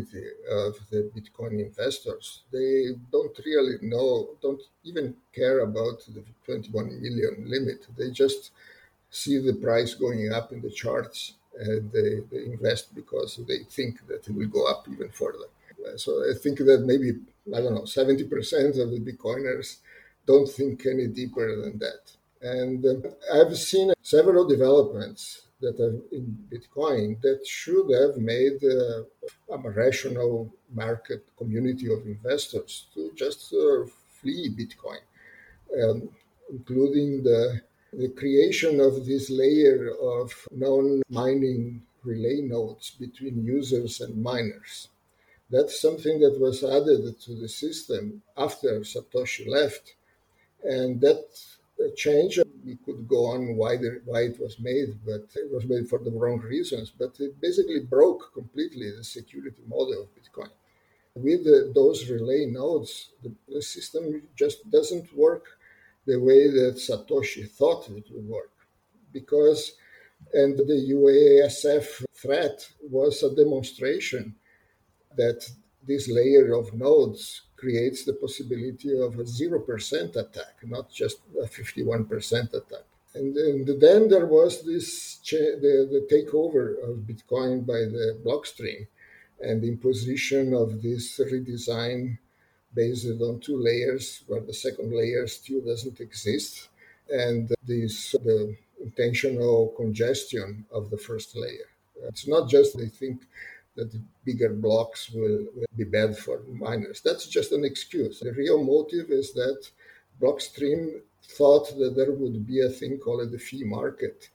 [0.50, 7.44] of the Bitcoin investors, they don't really know, don't even care about the 21 million
[7.46, 7.86] limit.
[7.98, 8.52] They just
[9.14, 14.06] see the price going up in the charts and they, they invest because they think
[14.08, 15.48] that it will go up even further.
[15.98, 17.12] So I think that maybe,
[17.56, 19.78] I don't know, 70% of the Bitcoiners
[20.26, 22.04] don't think any deeper than that.
[22.42, 29.04] And uh, I've seen several developments that are in Bitcoin that should have made uh,
[29.54, 35.04] a rational market community of investors to just uh, flee Bitcoin,
[35.82, 36.10] um,
[36.50, 37.62] including the,
[37.98, 44.90] the creation of this layer of non mining relay nodes between users and miners.
[45.50, 49.96] That's something that was added to the system after Satoshi left.
[50.64, 51.26] And that
[51.80, 52.40] uh, change.
[52.66, 56.00] We could go on why, the, why it was made, but it was made for
[56.00, 56.92] the wrong reasons.
[56.98, 60.50] But it basically broke completely the security model of Bitcoin.
[61.16, 65.46] With the, those relay nodes, the, the system just doesn't work
[66.06, 68.52] the way that Satoshi thought it would work.
[69.12, 69.74] Because,
[70.34, 74.36] and the UASF threat was a demonstration
[75.16, 75.48] that
[75.86, 82.54] this layer of nodes creates the possibility of a 0% attack, not just a 51%
[82.54, 82.86] attack.
[83.16, 88.88] And, and then there was this the, the takeover of Bitcoin by the Blockstream
[89.40, 92.18] and the imposition of this redesign
[92.76, 96.70] based on two layers, where the second layer still doesn't exist,
[97.10, 101.70] and this the intentional congestion of the first layer.
[102.08, 103.22] It's not just they think
[103.76, 107.02] that the bigger blocks will, will, be bad for miners.
[107.02, 108.20] That's just an excuse.
[108.20, 109.68] The real motive is that
[110.22, 114.30] Blockstream thought that there would be a thing called the fee market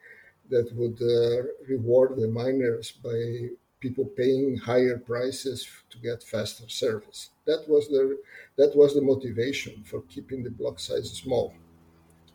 [0.51, 3.51] that would uh, reward the miners by
[3.81, 7.31] people paying higher prices to get faster service.
[7.47, 8.18] That was the
[8.57, 11.55] that was the motivation for keeping the block size small,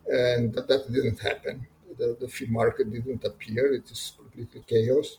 [0.06, 1.66] and that, that didn't happen.
[1.98, 3.72] The, the fee market didn't appear.
[3.74, 5.18] It is completely chaos.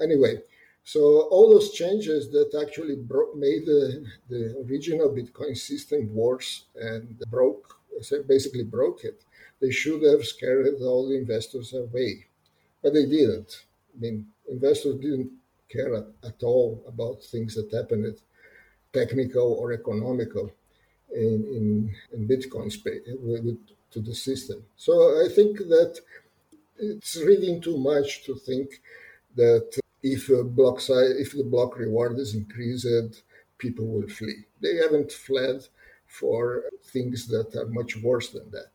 [0.00, 0.42] Anyway,
[0.84, 7.18] so all those changes that actually bro- made the, the original Bitcoin system worse and
[7.30, 7.78] broke,
[8.26, 9.22] basically broke it,
[9.60, 12.26] they should have scared all the investors away.
[12.82, 13.66] But they didn't.
[13.94, 15.30] I mean, investors didn't
[15.70, 18.20] care at, at all about things that happened,
[18.92, 20.50] technical or economical,
[21.14, 23.58] in, in, in Bitcoin space with,
[23.90, 24.64] to the system.
[24.76, 24.92] So
[25.24, 25.98] I think that
[26.78, 28.80] it's reading too much to think
[29.36, 33.22] that if block size, if the block reward is increased,
[33.58, 34.44] people will flee.
[34.60, 35.66] They haven't fled
[36.06, 38.70] for things that are much worse than that.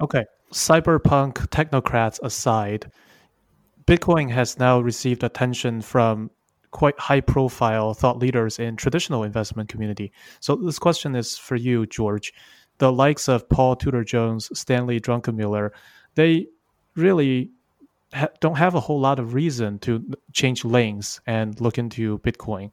[0.00, 2.90] Okay, cyberpunk technocrats aside,
[3.86, 6.30] Bitcoin has now received attention from
[6.78, 10.12] quite high profile thought leaders in traditional investment community.
[10.38, 12.30] So this question is for you, Jorge.
[12.78, 15.70] The likes of Paul Tudor Jones, Stanley Druckenmiller,
[16.14, 16.46] they
[16.94, 17.50] really
[18.14, 19.90] ha- don't have a whole lot of reason to
[20.32, 22.70] change lanes and look into Bitcoin,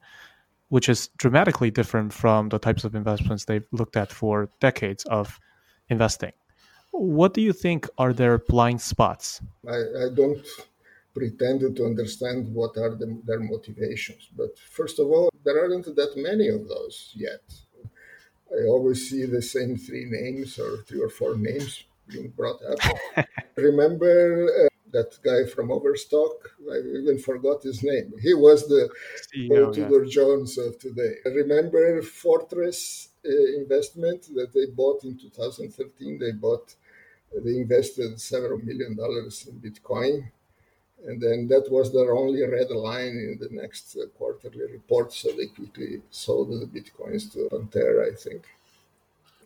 [0.68, 5.40] which is dramatically different from the types of investments they've looked at for decades of
[5.88, 6.32] investing.
[6.92, 9.40] What do you think are their blind spots?
[9.68, 10.38] I, I don't
[11.16, 14.28] pretend to understand what are the, their motivations.
[14.40, 17.44] But first of all, there aren't that many of those yet.
[18.52, 23.26] I always see the same three names or three or four names being brought up.
[23.56, 24.14] Remember
[24.60, 26.36] uh, that guy from Overstock.
[26.72, 28.12] I even forgot his name.
[28.20, 28.82] He was the
[29.34, 30.10] CEO, Tudor yeah.
[30.16, 31.14] Jones of today.
[31.24, 36.18] Remember Fortress uh, investment that they bought in 2013.
[36.18, 36.74] They bought,
[37.44, 40.30] they invested several million dollars in Bitcoin.
[41.04, 45.12] And then that was their only red line in the next uh, quarterly report.
[45.12, 48.42] So they quickly sold the Bitcoins to Pantera, I think.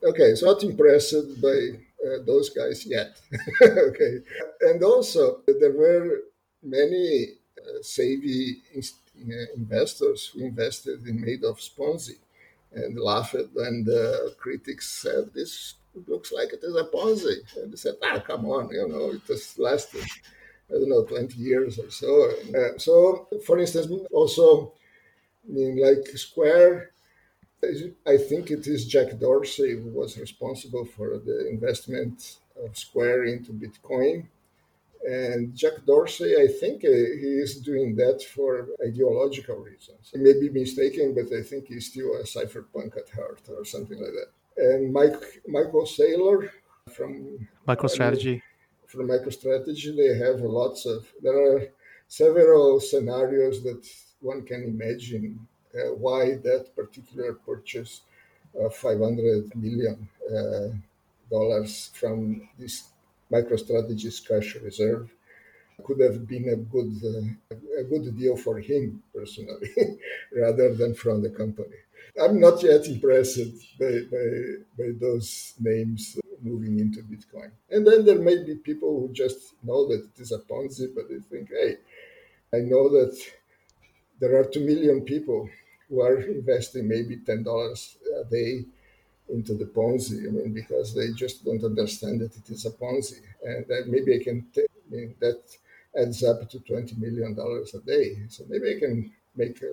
[0.03, 1.70] Okay, so not impressed by
[2.07, 3.20] uh, those guys yet.
[3.62, 4.20] okay,
[4.62, 6.20] and also there were
[6.62, 12.16] many uh, savvy uh, investors who invested in Madoff's Ponzi
[12.72, 15.74] and laughed when the critics said this
[16.07, 19.22] looks like it is a Ponzi, and they said, "Ah, come on, you know, it
[19.28, 20.05] has lasted."
[20.71, 22.33] I don't know, 20 years or so.
[22.55, 24.73] Uh, so, for instance, also,
[25.49, 26.93] I mean, like Square
[28.07, 33.53] I think it is Jack Dorsey who was responsible for the investment of Square into
[33.53, 34.27] Bitcoin.
[35.07, 40.11] And Jack Dorsey, I think uh, he is doing that for ideological reasons.
[40.12, 43.99] He may be mistaken, but I think he's still a cypherpunk at heart or something
[43.99, 44.31] like that.
[44.57, 46.51] And Mike, Michael Saylor
[46.95, 48.43] from MicroStrategy.
[48.91, 51.68] From MicroStrategy, they have lots of, there are
[52.09, 53.86] several scenarios that
[54.20, 58.01] one can imagine uh, why that particular purchase
[58.59, 60.74] of 500 million uh,
[61.30, 62.88] dollars from this
[63.30, 65.09] MicroStrategy's cash reserve
[65.84, 69.70] could have been a good uh, a good deal for him personally,
[70.36, 71.76] rather than from the company.
[72.20, 73.38] I'm not yet impressed
[73.78, 74.26] by, by,
[74.76, 77.51] by those names moving into Bitcoin.
[77.70, 81.09] And then there may be people who just know that it is a Ponzi, but
[81.09, 81.76] they think, hey,
[82.53, 83.16] I know that
[84.20, 85.49] there are 2 million people
[85.88, 88.64] who are investing maybe $10 a day
[89.28, 90.26] into the Ponzi.
[90.26, 93.20] I mean, because they just don't understand that it is a Ponzi.
[93.45, 94.47] And that maybe I can,
[94.91, 95.41] mean, that
[95.97, 98.18] adds up to $20 million a day.
[98.28, 99.72] So maybe I can make a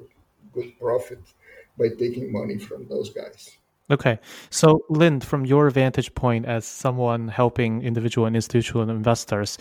[0.54, 1.20] good profit
[1.78, 3.58] by taking money from those guys.
[3.90, 4.20] Okay.
[4.50, 9.58] So, Lyn, from your vantage point as someone helping individual and institutional investors,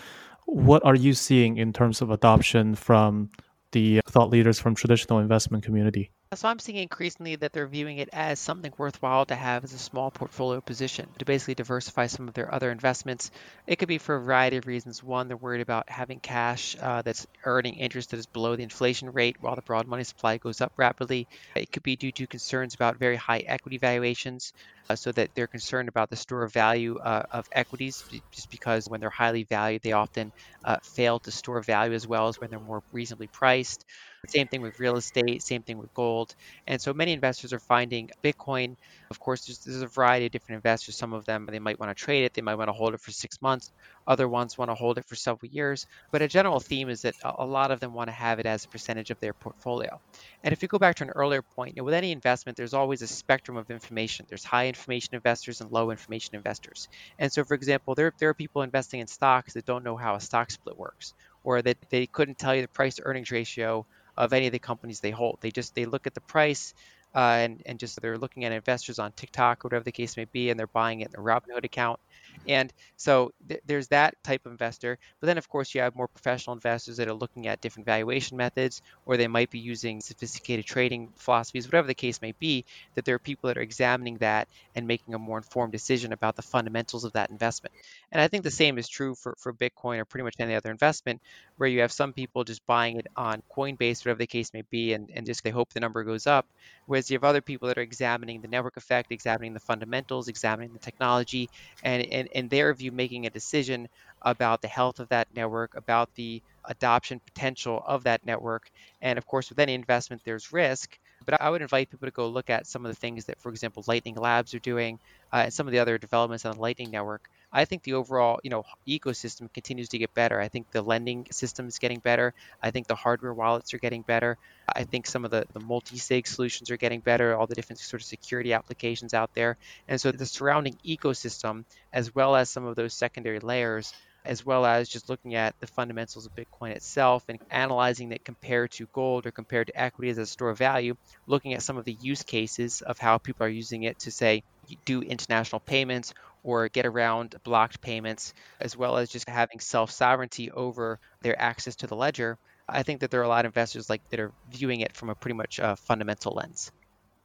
[0.47, 3.31] what are you seeing in terms of adoption from
[3.73, 6.11] the thought leaders from traditional investment community?
[6.35, 9.79] So I'm seeing increasingly that they're viewing it as something worthwhile to have as a
[9.79, 13.31] small portfolio position to basically diversify some of their other investments.
[13.67, 15.03] It could be for a variety of reasons.
[15.03, 19.11] One, they're worried about having cash uh, that's earning interest that is below the inflation
[19.11, 21.29] rate while the broad money supply goes up rapidly.
[21.55, 24.53] It could be due to concerns about very high equity valuations,
[24.91, 28.89] uh, so that they're concerned about the store of value uh, of equities, just because
[28.89, 30.33] when they're highly valued, they often
[30.65, 33.85] uh, fail to store value as well as when they're more reasonably priced.
[34.31, 36.35] Same thing with real estate, same thing with gold.
[36.67, 38.77] And so many investors are finding Bitcoin.
[39.11, 40.97] Of course, there's, there's a variety of different investors.
[40.97, 43.01] Some of them, they might want to trade it, they might want to hold it
[43.01, 43.73] for six months.
[44.07, 45.87] Other ones want to hold it for several years.
[46.13, 48.65] But a general theme is that a lot of them want to have it as
[48.65, 50.01] a percentage of their portfolio.
[50.43, 52.75] And if you go back to an earlier point, you know, with any investment, there's
[52.75, 54.27] always a spectrum of information.
[54.29, 56.89] There's high information investors and low information investors.
[57.19, 60.15] And so, for example, there, there are people investing in stocks that don't know how
[60.15, 61.15] a stock split works,
[61.45, 63.87] or that they couldn't tell you the price to earnings ratio
[64.17, 65.39] of any of the companies they hold.
[65.41, 66.75] They just they look at the price
[67.15, 70.27] uh, and and just they're looking at investors on TikTok or whatever the case may
[70.27, 71.99] be, and they're buying it in a Robinhood account.
[72.47, 74.99] And so th- there's that type of investor.
[75.21, 78.37] But then, of course, you have more professional investors that are looking at different valuation
[78.37, 82.65] methods, or they might be using sophisticated trading philosophies, whatever the case may be,
[82.95, 86.37] that there are people that are examining that and making a more informed decision about
[86.37, 87.75] the fundamentals of that investment.
[88.13, 90.71] And I think the same is true for, for Bitcoin or pretty much any other
[90.71, 91.23] investment,
[91.57, 94.93] where you have some people just buying it on Coinbase, whatever the case may be,
[94.93, 96.47] and, and just they hope the number goes up.
[96.87, 100.73] Whereas you have other people that are examining the network effect, examining the fundamentals, examining
[100.73, 101.49] the technology,
[101.83, 103.89] and, and in their view, making a decision
[104.23, 108.71] about the health of that network, about the adoption potential of that network.
[109.01, 110.99] And of course, with any investment, there's risk.
[111.25, 113.49] But I would invite people to go look at some of the things that, for
[113.51, 114.99] example, Lightning Labs are doing
[115.33, 117.29] uh, and some of the other developments on the Lightning Network.
[117.53, 120.41] I think the overall, you know, ecosystem continues to get better.
[120.41, 122.35] I think the lending system is getting better.
[122.63, 124.37] I think the hardware wallets are getting better.
[124.69, 128.03] I think some of the, the multi-sig solutions are getting better, all the different sort
[128.03, 129.57] of security applications out there.
[129.89, 133.93] And so the surrounding ecosystem, as well as some of those secondary layers,
[134.27, 138.73] as well as just looking at the fundamentals of Bitcoin itself and analyzing it compared
[138.73, 141.85] to gold or compared to equity as a store of value, looking at some of
[141.85, 144.43] the use cases of how people are using it to say
[144.85, 146.13] do international payments
[146.47, 151.75] or get around blocked payments, as well as just having self sovereignty over their access
[151.75, 152.39] to the ledger.
[152.69, 155.11] I think that there are a lot of investors like that are viewing it from
[155.11, 156.71] a pretty much uh, fundamental lens.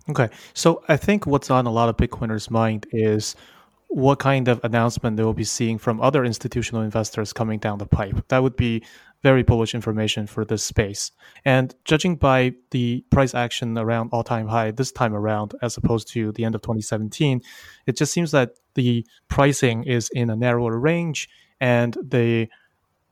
[0.09, 3.35] Okay, so I think what's on a lot of Bitcoiners' mind is
[3.87, 7.85] what kind of announcement they will be seeing from other institutional investors coming down the
[7.85, 8.25] pipe.
[8.29, 8.83] That would be
[9.23, 11.11] very bullish information for this space.
[11.45, 16.07] And judging by the price action around all time high this time around, as opposed
[16.09, 17.41] to the end of 2017,
[17.85, 22.47] it just seems that the pricing is in a narrower range and the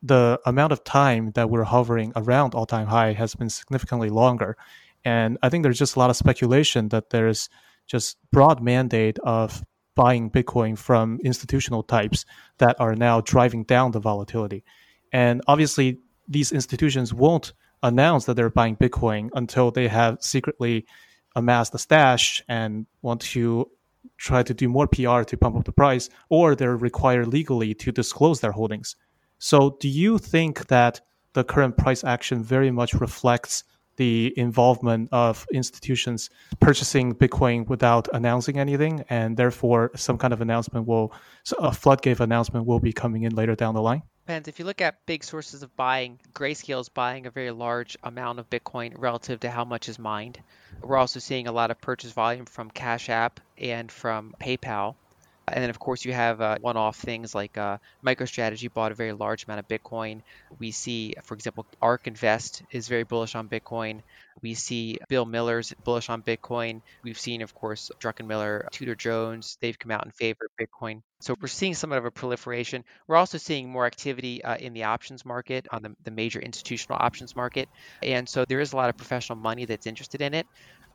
[0.02, 4.56] the amount of time that we're hovering around all time high has been significantly longer.
[5.04, 7.50] And I think there's just a lot of speculation that there's
[7.86, 9.62] just broad mandate of
[9.96, 12.26] buying Bitcoin from institutional types
[12.60, 14.64] that are now driving down the volatility.
[15.12, 20.86] And obviously, these institutions won't announce that they're buying Bitcoin until they have secretly
[21.36, 23.70] amassed a stash and want to
[24.18, 27.92] try to do more PR to pump up the price, or they're required legally to
[27.92, 28.96] disclose their holdings.
[29.40, 31.02] So, do you think that
[31.34, 33.64] the current price action very much reflects
[33.96, 36.30] the involvement of institutions
[36.62, 41.14] purchasing Bitcoin without announcing anything, and therefore some kind of announcement will,
[41.60, 44.02] a floodgate announcement will be coming in later down the line?
[44.30, 44.48] Depends.
[44.48, 48.38] If you look at big sources of buying, Grayscale is buying a very large amount
[48.38, 50.40] of Bitcoin relative to how much is mined.
[50.84, 54.94] We're also seeing a lot of purchase volume from Cash App and from PayPal.
[55.54, 58.96] And then, of course, you have uh, one off things like uh, MicroStrategy bought a
[58.96, 60.22] very large amount of Bitcoin.
[60.60, 64.02] We see, for example, ARK Invest is very bullish on Bitcoin.
[64.42, 66.82] We see Bill Miller's bullish on Bitcoin.
[67.04, 71.02] We've seen, of course, Druckenmiller, Tudor Jones, they've come out in favor of Bitcoin.
[71.22, 72.84] So we're seeing somewhat of a proliferation.
[73.08, 76.98] We're also seeing more activity uh, in the options market, on the, the major institutional
[77.02, 77.68] options market.
[78.02, 80.48] And so there is a lot of professional money that's interested in it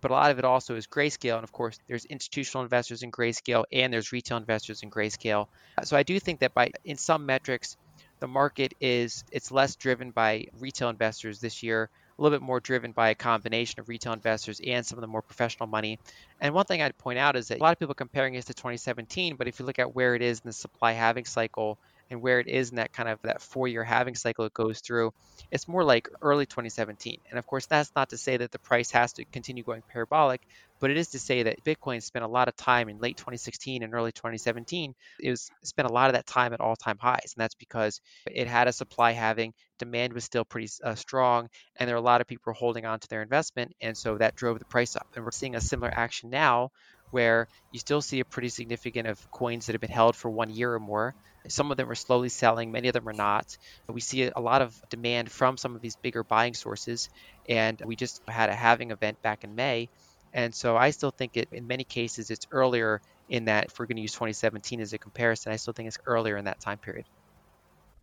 [0.05, 1.37] but a lot of it also is Grayscale.
[1.37, 5.47] And of course, there's institutional investors in Grayscale and there's retail investors in Grayscale.
[5.79, 7.79] Uh, so I do think that by in some metrics,
[8.21, 11.89] the market is it's less driven by retail investors this year,
[12.19, 15.07] a little bit more driven by a combination of retail investors and some of the
[15.07, 15.99] more professional money.
[16.39, 18.53] And one thing I'd point out is that a lot of people comparing it to
[18.53, 21.79] 2017, but if you look at where it is in the supply halving cycle
[22.15, 24.79] and where it is in that kind of that four year halving cycle it goes
[24.79, 25.13] through,
[25.51, 27.19] it's more like early 2017.
[27.29, 30.41] And of course, that's not to say that the price has to continue going parabolic,
[30.79, 33.83] but it is to say that Bitcoin spent a lot of time in late 2016
[33.83, 34.95] and early 2017.
[35.21, 37.35] It was spent a lot of that time at all time highs.
[37.35, 38.01] And that's because
[38.31, 42.03] it had a supply halving, demand was still pretty uh, strong, and there are a
[42.03, 43.75] lot of people holding on to their investment.
[43.81, 45.09] And so that drove the price up.
[45.17, 46.71] And we're seeing a similar action now
[47.11, 50.51] where you still see a pretty significant of coins that have been held for one
[50.51, 51.15] year or more.
[51.49, 53.57] Some of them are slowly selling, many of them are not.
[53.89, 57.11] We see a lot of demand from some of these bigger buying sources,
[57.49, 59.89] and we just had a halving event back in May.
[60.33, 63.87] And so I still think it, in many cases, it's earlier in that, if we're
[63.87, 66.79] going to use 2017 as a comparison, I still think it's earlier in that time
[66.79, 67.05] period.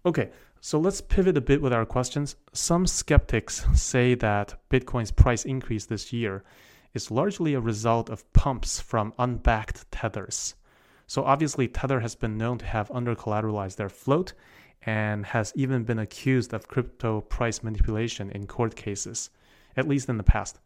[0.05, 0.29] Okay,
[0.61, 2.35] so let's pivot a bit with our questions.
[2.53, 6.43] Some skeptics say that Bitcoin's price increase this year
[6.93, 10.55] is largely a result of pumps from unbacked tethers.
[11.11, 14.31] So obviously, Tether has been known to have under collateralized their float
[14.83, 19.29] and has even been accused of crypto price manipulation in court cases,
[19.75, 20.61] at least in the past.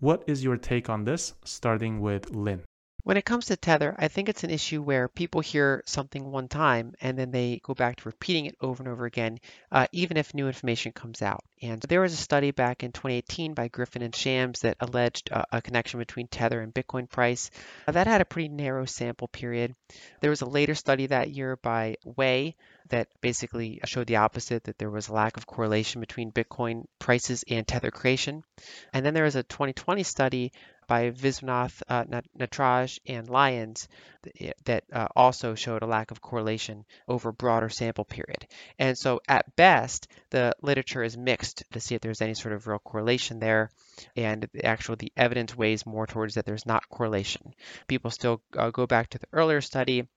[0.00, 2.62] What is your take on this, starting with Lyn?
[3.06, 6.48] When it comes to Tether, I think it's an issue where people hear something one
[6.48, 9.38] time and then they go back to repeating it over and over again,
[9.70, 11.44] uh, even if new information comes out.
[11.62, 15.44] And there was a study back in 2018 by Griffin and Shams that alleged uh,
[15.52, 17.52] a connection between Tether and Bitcoin price.
[17.86, 19.76] Uh, that had a pretty narrow sample period.
[20.20, 22.56] There was a later study that year by Wei
[22.88, 27.44] that basically showed the opposite, that there was a lack of correlation between Bitcoin prices
[27.48, 28.42] and Tether creation.
[28.92, 30.52] And then there was a 2020 study
[30.86, 33.88] by Viswanath uh, Natarajan and Lyons
[34.64, 38.46] that uh, also showed a lack of correlation over a broader sample period.
[38.78, 42.66] And so at best, the literature is mixed to see if there's any sort of
[42.66, 43.70] real correlation there.
[44.16, 47.54] And the actual the evidence weighs more towards that there's not correlation.
[47.86, 50.08] People still uh, go back to the earlier study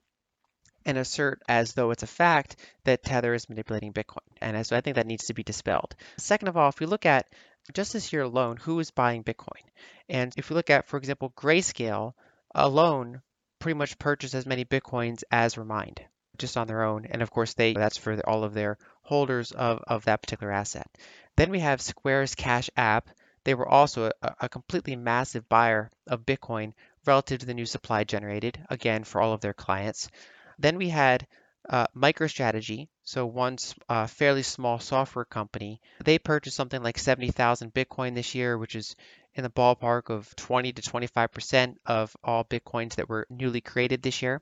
[0.86, 2.56] and assert as though it's a fact
[2.86, 4.18] that Tether is manipulating Bitcoin.
[4.42, 5.96] And so I think that needs to be dispelled.
[6.18, 7.28] Second of all, if we look at
[7.74, 9.64] just this year alone, who is buying Bitcoin?
[10.08, 12.14] And if we look at, for example, Grayscale
[12.54, 13.22] alone
[13.60, 16.02] pretty much purchased as many Bitcoins as Remind
[16.38, 17.06] just on their own.
[17.06, 20.88] And of course, they that's for all of their holders of, of that particular asset.
[21.36, 23.10] Then we have Square's Cash App.
[23.44, 26.74] They were also a, a completely massive buyer of Bitcoin
[27.06, 30.10] relative to the new supply generated, again, for all of their clients.
[30.58, 31.28] Then we had
[31.70, 33.58] uh, MicroStrategy, so one
[33.88, 38.96] uh, fairly small software company, they purchased something like 70,000 Bitcoin this year, which is
[39.36, 44.22] in the ballpark of 20 to 25% of all Bitcoins that were newly created this
[44.22, 44.42] year.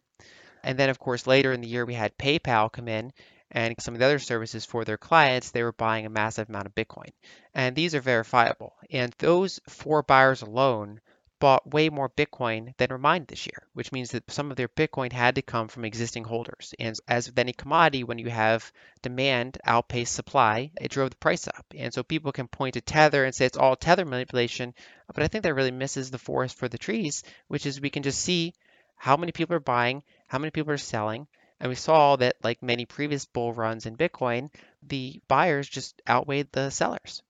[0.63, 3.11] And then, of course, later in the year, we had PayPal come in
[3.51, 6.65] and some of the other services for their clients, they were buying a massive amount
[6.65, 7.11] of Bitcoin.
[7.53, 8.73] And these are verifiable.
[8.89, 10.99] And those four buyers alone
[11.39, 15.12] bought way more Bitcoin than Remind this year, which means that some of their Bitcoin
[15.12, 16.74] had to come from existing holders.
[16.79, 18.71] And as with any commodity, when you have
[19.01, 21.66] demand outpace supply, it drove the price up.
[21.75, 24.74] And so people can point to Tether and say it's all Tether manipulation,
[25.13, 28.03] but I think that really misses the forest for the trees, which is we can
[28.03, 28.53] just see
[28.95, 31.28] how many people are buying, how many people are selling.
[31.59, 34.49] And we saw that, like many previous bull runs in Bitcoin,
[34.83, 37.24] the buyers just outweighed the sellers.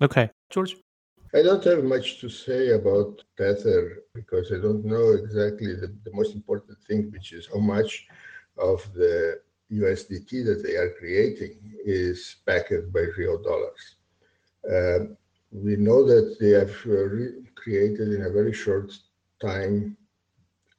[0.00, 0.30] Okay.
[0.52, 0.74] Jorge?
[1.36, 6.12] I don't have much to say about Tether because I don't know exactly the, the
[6.14, 8.06] most important thing, which is how much
[8.56, 9.40] of the
[9.70, 13.82] USDT that they are creating is backed by real dollars.
[14.64, 15.12] Uh,
[15.52, 18.90] we know that they have uh, re- created in a very short
[19.38, 19.94] time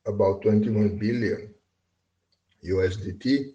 [0.07, 1.53] about 21 billion
[2.65, 3.53] USDT,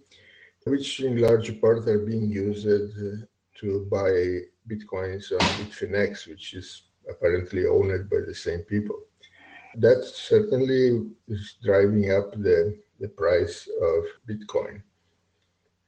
[0.66, 3.26] which in large part are being used uh,
[3.58, 8.98] to buy bitcoins on Bitfinex, which is apparently owned by the same people.
[9.76, 14.82] That certainly is driving up the, the price of Bitcoin.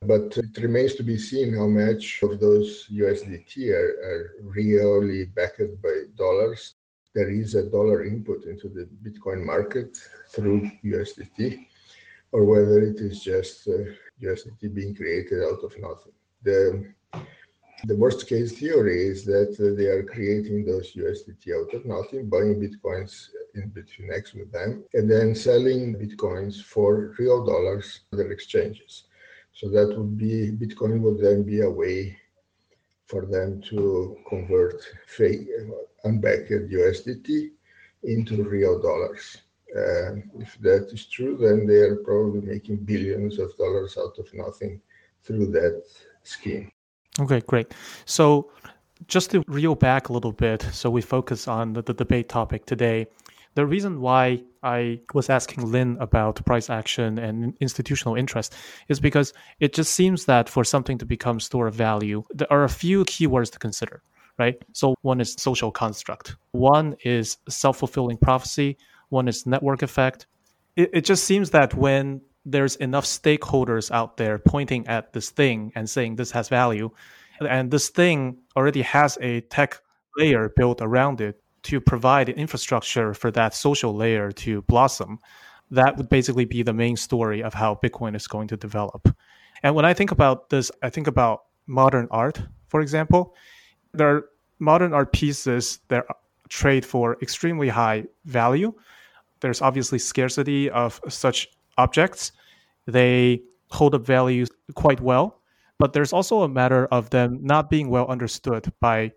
[0.02, 5.82] But it remains to be seen how much of those USDT are, are really backed
[5.82, 6.74] by dollars.
[7.14, 9.96] There is a dollar input into the Bitcoin market
[10.28, 11.66] through USDT.
[12.34, 13.84] or whether it is just uh,
[14.20, 16.12] USDT being created out of nothing.
[16.42, 16.92] The
[17.86, 22.28] the worst case theory is that uh, they are creating those USDT out of nothing,
[22.28, 28.32] buying bitcoins in Bitfinex with them, and then selling bitcoins for real dollars at their
[28.32, 29.04] exchanges.
[29.52, 32.16] So that would be Bitcoin would then be a way
[33.06, 35.46] for them to convert fake
[36.04, 37.50] unbacked USDT
[38.02, 39.38] into real dollars.
[39.68, 44.80] If that is true, then they are probably making billions of dollars out of nothing
[45.22, 45.82] through that
[46.22, 46.70] scheme.
[47.20, 47.74] Okay, great.
[48.06, 48.50] So
[49.06, 52.66] just to reel back a little bit, so we focus on the, the debate topic
[52.66, 53.06] today.
[53.54, 58.56] The reason why I was asking Lyn about price action and institutional interest
[58.88, 62.64] is because it just seems that for something to become store of value, there are
[62.64, 64.02] a few keywords to consider,
[64.38, 64.56] right?
[64.72, 68.76] So one is social construct, one is self fulfilling prophecy,
[69.10, 70.26] one is network effect.
[70.74, 75.72] It, it just seems that when there's enough stakeholders out there pointing at this thing
[75.74, 76.90] and saying this has value,
[77.40, 79.80] and this thing already has a tech
[80.16, 85.18] layer built around it to provide infrastructure for that social layer to blossom.
[85.70, 89.08] That would basically be the main story of how Bitcoin is going to develop.
[89.62, 93.34] And when I think about this, I think about modern art, for example.
[93.92, 94.24] There are
[94.58, 96.04] modern art pieces that
[96.48, 98.74] trade for extremely high value.
[99.40, 101.48] There's obviously scarcity of such
[101.78, 102.32] objects.
[102.86, 105.40] They hold up values quite well,
[105.78, 109.12] but there's also a matter of them not being well understood by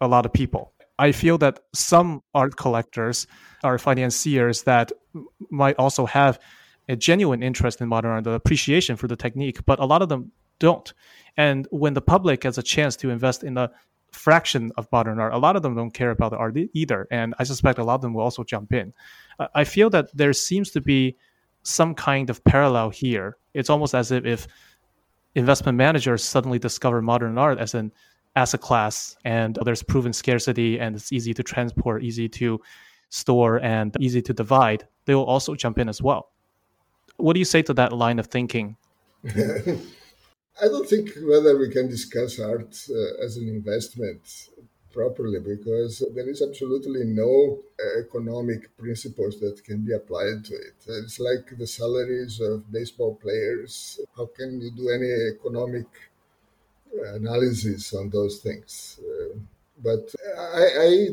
[0.00, 0.72] a lot of people.
[0.98, 3.26] I feel that some art collectors
[3.64, 4.92] are financiers that
[5.50, 6.38] might also have
[6.88, 10.08] a genuine interest in modern art, the appreciation for the technique, but a lot of
[10.08, 10.92] them don't.
[11.36, 13.70] And when the public has a chance to invest in a
[14.10, 17.08] fraction of modern art, a lot of them don't care about the art either.
[17.10, 18.92] And I suspect a lot of them will also jump in.
[19.54, 21.16] I feel that there seems to be
[21.62, 23.36] some kind of parallel here.
[23.54, 24.46] It's almost as if, if
[25.34, 27.92] investment managers suddenly discover modern art as an
[28.34, 32.60] asset class and there's proven scarcity and it's easy to transport, easy to
[33.10, 36.30] store, and easy to divide, they will also jump in as well.
[37.16, 38.76] What do you say to that line of thinking?
[39.26, 44.22] I don't think whether we can discuss art uh, as an investment
[44.92, 50.74] properly because there is absolutely no uh, economic principles that can be applied to it.
[50.86, 54.00] It's like the salaries of baseball players.
[54.16, 55.86] How can you do any economic
[57.14, 59.00] analysis on those things?
[59.00, 59.38] Uh,
[59.82, 61.08] but I, I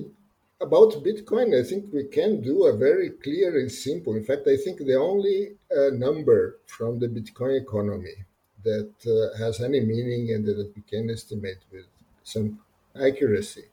[0.62, 4.16] about Bitcoin, I think we can do a very clear and simple.
[4.16, 8.26] In fact, I think the only uh, number from the Bitcoin economy
[8.64, 11.86] that uh, has any meaning and that we can estimate with
[12.24, 12.60] some
[13.02, 13.66] accuracy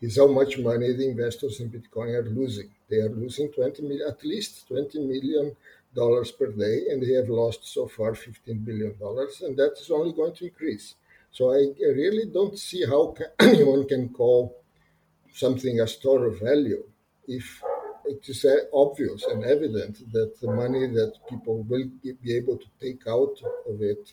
[0.00, 2.70] is how much money the investors in Bitcoin are losing.
[2.88, 5.56] They are losing 20 million, at least 20 million
[5.94, 9.90] dollars per day, and they have lost so far 15 billion dollars, and that is
[9.90, 10.94] only going to increase.
[11.32, 14.56] So I really don't see how anyone can call
[15.32, 16.82] something a store of value
[17.26, 17.62] if
[18.06, 22.66] it is uh, obvious and evident that the money that people will be able to
[22.80, 23.36] take out
[23.68, 24.12] of it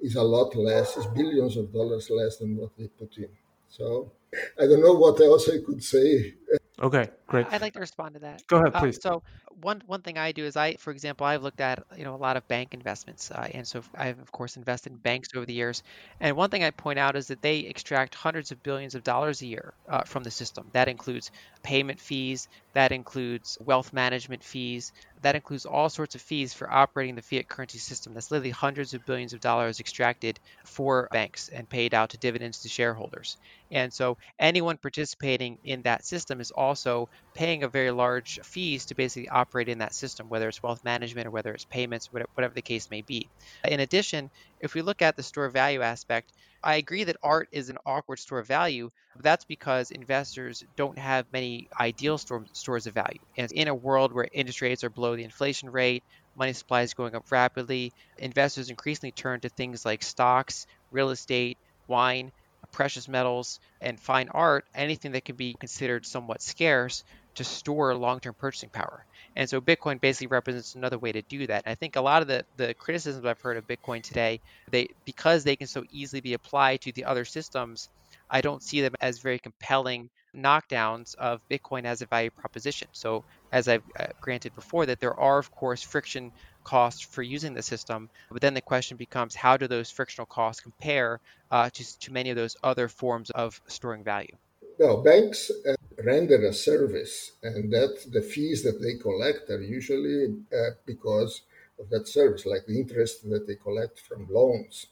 [0.00, 3.28] is a lot less, is billions of dollars less than what they put in.
[3.68, 4.12] So
[4.60, 6.34] I don't know what else I could say.
[6.80, 7.46] Okay, great.
[7.50, 8.42] I'd like to respond to that.
[8.48, 8.98] Go ahead, uh, please.
[9.06, 12.02] Uh, so one one thing I do is I, for example, I've looked at you
[12.04, 15.28] know a lot of bank investments, uh, and so I've of course invested in banks
[15.36, 15.82] over the years.
[16.20, 19.42] And one thing I point out is that they extract hundreds of billions of dollars
[19.42, 20.70] a year uh, from the system.
[20.72, 21.30] That includes
[21.62, 24.90] payment fees, that includes wealth management fees,
[25.20, 28.14] that includes all sorts of fees for operating the fiat currency system.
[28.14, 32.60] That's literally hundreds of billions of dollars extracted for banks and paid out to dividends
[32.60, 33.36] to shareholders.
[33.70, 38.94] And so anyone participating in that system is also paying a very large fees to
[38.94, 42.62] basically operate in that system, whether it's wealth management or whether it's payments, whatever the
[42.62, 43.28] case may be.
[43.64, 44.30] In addition,
[44.60, 46.32] if we look at the store value aspect,
[46.62, 50.98] I agree that art is an awkward store of value, but that's because investors don't
[50.98, 53.18] have many ideal store, stores of value.
[53.36, 56.04] And in a world where interest rates are below the inflation rate,
[56.36, 61.58] money supply is going up rapidly, investors increasingly turn to things like stocks, real estate,
[61.86, 62.32] wine,
[62.74, 67.04] precious metals, and fine art, anything that can be considered somewhat scarce
[67.36, 69.06] to store long-term purchasing power.
[69.36, 71.62] And so Bitcoin basically represents another way to do that.
[71.64, 74.40] And I think a lot of the, the criticisms I've heard of Bitcoin today,
[74.70, 77.88] they because they can so easily be applied to the other systems,
[78.28, 82.88] I don't see them as very compelling knockdowns of Bitcoin as a value proposition.
[82.92, 86.32] So as I've uh, granted before, that there are of course friction
[86.64, 90.62] costs for using the system, but then the question becomes how do those frictional costs
[90.62, 91.20] compare
[91.50, 94.36] uh, to, to many of those other forms of storing value?
[94.78, 100.34] Well, banks uh, render a service, and that the fees that they collect are usually
[100.52, 101.42] uh, because
[101.78, 104.86] of that service, like the interest that they collect from loans.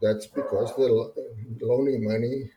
[0.00, 1.12] That's because the
[1.60, 2.50] loaning money,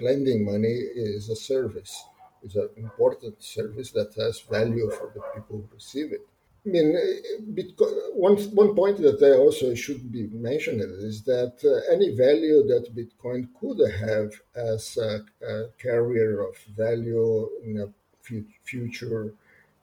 [0.00, 2.04] lending money is a service.
[2.42, 6.26] It's an important service that has value for the people who receive it.
[6.66, 6.96] I mean,
[7.52, 12.66] Bitcoin, one, one point that I also should be mentioned is that uh, any value
[12.68, 17.88] that Bitcoin could have as a, a carrier of value in a
[18.64, 19.34] future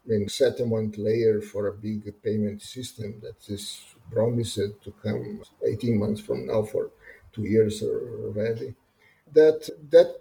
[0.08, 6.22] in settlement layer for a big payment system that is promised to come 18 months
[6.22, 6.90] from now for
[7.32, 8.74] two years already,
[9.34, 10.16] that that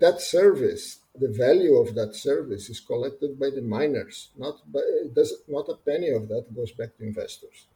[0.00, 4.30] that service the value of that service is collected by the miners.
[4.36, 4.80] Not by,
[5.14, 7.66] does not a penny of that goes back to investors.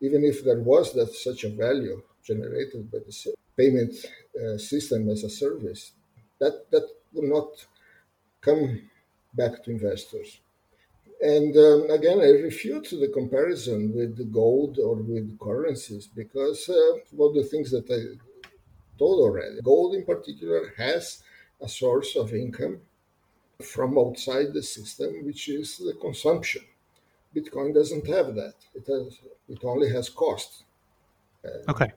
[0.00, 3.94] Even if there was that such a value generated by the payment
[4.40, 5.92] uh, system as a service,
[6.38, 7.66] that that will not
[8.40, 8.82] come
[9.34, 10.40] back to investors.
[11.20, 17.24] And um, again, I refute the comparison with the gold or with currencies because uh,
[17.24, 18.14] of the things that I
[18.98, 19.60] told already.
[19.62, 21.22] Gold, in particular, has
[21.60, 22.80] a source of income
[23.62, 26.62] from outside the system, which is the consumption.
[27.34, 28.54] Bitcoin doesn't have that.
[28.74, 29.18] It has.
[29.48, 30.64] It only has cost.
[31.44, 31.92] Uh, okay.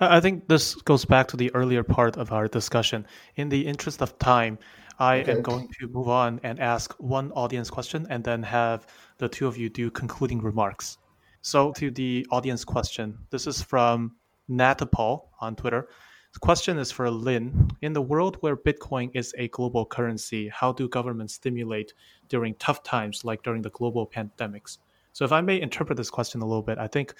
[0.00, 3.06] I think this goes back to the earlier part of our discussion.
[3.36, 4.58] In the interest of time,
[4.98, 5.32] I okay.
[5.32, 8.86] am going to move on and ask one audience question and then have
[9.18, 10.98] the two of you do concluding remarks.
[11.42, 14.16] So, to the audience question, this is from
[14.48, 15.88] Natapal on Twitter.
[16.34, 17.70] The question is for Lyn.
[17.80, 21.94] In the world where Bitcoin is a global currency, how do governments stimulate
[22.28, 24.78] during tough times like during the global pandemics?
[25.12, 27.14] So, if I may interpret this question a little bit, I think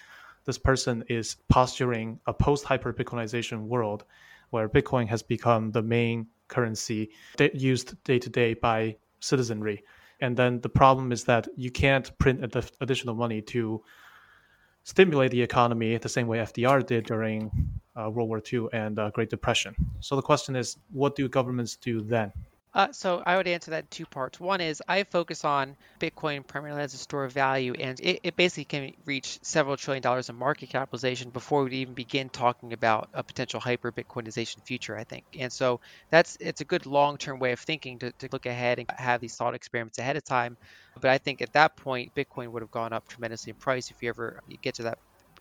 [0.46, 4.04] this person is posturing a post hyper Bitcoinization world
[4.50, 7.10] where Bitcoin has become the main currency
[7.54, 9.84] used day to day by citizenry.
[10.20, 13.80] And then the problem is that you can't print additional money to
[14.84, 17.50] stimulate the economy the same way FDR did during
[17.96, 19.74] uh, World War II and uh, Great Depression.
[20.00, 22.32] So the question is, what do governments do then?
[22.74, 24.40] Uh, so I would answer that in two parts.
[24.40, 28.36] One is I focus on Bitcoin primarily as a store of value, and it, it
[28.36, 33.08] basically can reach several trillion dollars in market capitalization before we even begin talking about
[33.14, 34.96] a potential hyper Bitcoinization future.
[34.98, 35.80] I think, and so
[36.10, 39.36] that's it's a good long-term way of thinking to, to look ahead and have these
[39.36, 40.56] thought experiments ahead of time.
[41.00, 44.02] But I think at that point, Bitcoin would have gone up tremendously in price if
[44.02, 44.98] you ever get to that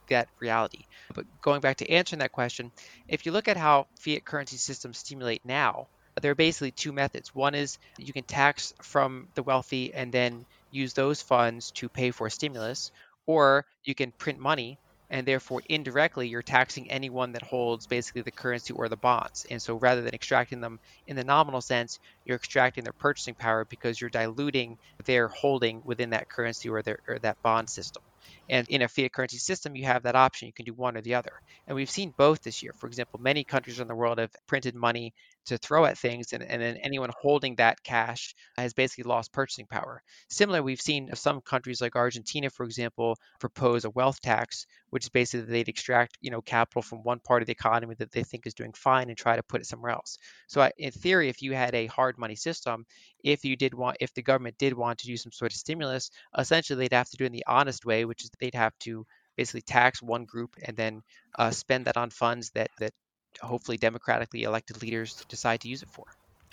[0.09, 0.83] that reality.
[1.15, 2.71] But going back to answering that question,
[3.07, 5.87] if you look at how fiat currency systems stimulate now,
[6.21, 7.33] there are basically two methods.
[7.33, 12.11] One is you can tax from the wealthy and then use those funds to pay
[12.11, 12.91] for stimulus,
[13.25, 14.77] or you can print money
[15.09, 19.45] and therefore indirectly you're taxing anyone that holds basically the currency or the bonds.
[19.49, 23.63] And so rather than extracting them in the nominal sense, you're extracting their purchasing power
[23.63, 28.01] because you're diluting their holding within that currency or, their, or that bond system.
[28.49, 30.47] And in a fiat currency system, you have that option.
[30.47, 31.31] You can do one or the other.
[31.67, 32.73] And we've seen both this year.
[32.77, 35.13] For example, many countries in the world have printed money
[35.45, 39.65] to throw at things, and, and then anyone holding that cash has basically lost purchasing
[39.65, 40.01] power.
[40.29, 45.09] Similar, we've seen some countries like Argentina, for example, propose a wealth tax, which is
[45.09, 48.47] basically they'd extract you know capital from one part of the economy that they think
[48.47, 50.17] is doing fine and try to put it somewhere else.
[50.47, 52.85] So in theory, if you had a hard money system,
[53.23, 56.11] if you did want, if the government did want to do some sort of stimulus,
[56.37, 59.05] essentially they'd have to do it in the honest way, which is they'd have to
[59.35, 61.01] basically tax one group and then
[61.39, 62.93] uh, spend that on funds that that
[63.41, 66.05] hopefully democratically elected leaders decide to use it for.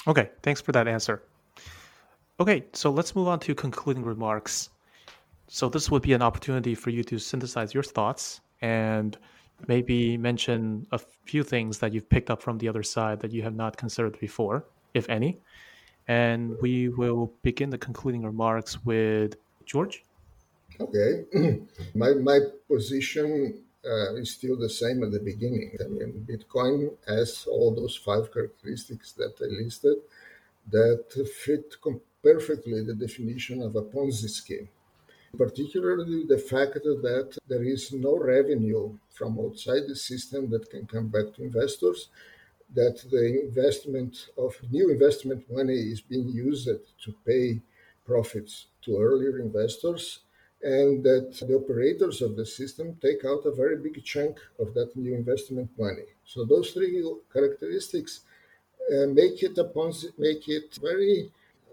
[0.06, 1.22] Okay, thanks for that answer.
[2.38, 4.70] Okay, so let's move on to concluding remarks.
[5.48, 9.18] So this would be an opportunity for you to synthesize your thoughts and
[9.68, 13.42] maybe mention a few things that you've picked up from the other side that you
[13.42, 14.64] have not considered before,
[14.94, 15.38] if any.
[16.08, 19.36] And we will begin the concluding remarks with
[19.70, 19.98] Jorge.
[20.80, 21.24] Okay,
[21.94, 25.76] my my position uh, is still the same at the beginning.
[25.84, 29.96] I mean, Bitcoin has all those five characteristics that I listed
[30.70, 31.04] that
[31.44, 31.74] fit
[32.22, 34.68] perfectly the definition of a Ponzi scheme.
[35.36, 41.06] Particularly the fact that there is no revenue from outside the system that can come
[41.08, 42.08] back to investors,
[42.74, 47.60] that the investment of new investment money is being used to pay
[48.06, 50.20] profits to earlier investors
[50.62, 54.94] and that the operators of the system take out a very big chunk of that
[54.94, 56.08] new investment money.
[56.24, 57.02] So those three
[57.32, 58.20] characteristics
[58.92, 59.66] uh, make it a
[60.18, 61.30] make it very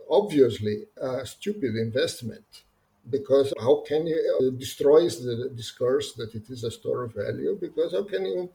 [0.09, 2.45] obviously a stupid investment
[3.09, 7.57] because how can you uh, destroys the discourse that it is a store of value
[7.59, 8.49] because how can you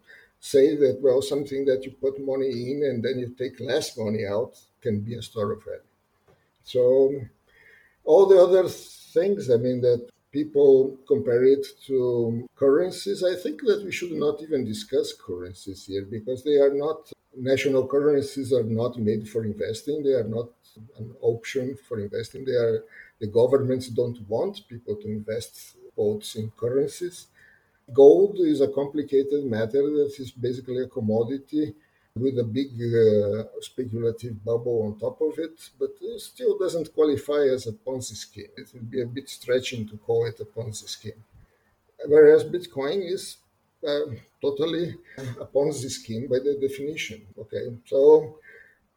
[0.50, 4.24] say that well something that you put money in and then you take less money
[4.26, 5.92] out can be a store of value
[6.62, 6.82] so
[8.04, 10.00] all the other things i mean that
[10.32, 13.22] people compare it to currencies.
[13.22, 17.86] I think that we should not even discuss currencies here because they are not national
[17.86, 20.02] currencies are not made for investing.
[20.02, 20.48] They are not
[20.98, 22.44] an option for investing.
[22.44, 22.84] They are
[23.20, 27.28] the governments don't want people to invest both in currencies.
[27.92, 31.74] Gold is a complicated matter that is basically a commodity
[32.14, 37.42] with a big uh, speculative bubble on top of it, but it still doesn't qualify
[37.54, 38.52] as a Ponzi scheme.
[38.56, 41.24] It would be a bit stretching to call it a Ponzi scheme.
[42.06, 43.38] Whereas Bitcoin is
[43.86, 44.06] uh,
[44.40, 44.96] totally
[45.40, 47.22] a Ponzi scheme by the definition.
[47.38, 48.36] Okay, so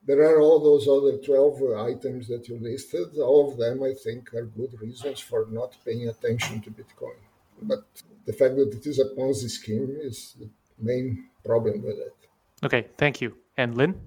[0.06, 3.18] there are all those other 12 items that you listed.
[3.18, 7.18] All of them, I think, are good reasons for not paying attention to Bitcoin.
[7.62, 7.86] But
[8.26, 10.50] the fact that it is a Ponzi scheme is the
[10.80, 12.16] main problem with it.
[12.64, 13.36] Okay, thank you.
[13.58, 14.00] And Lyn?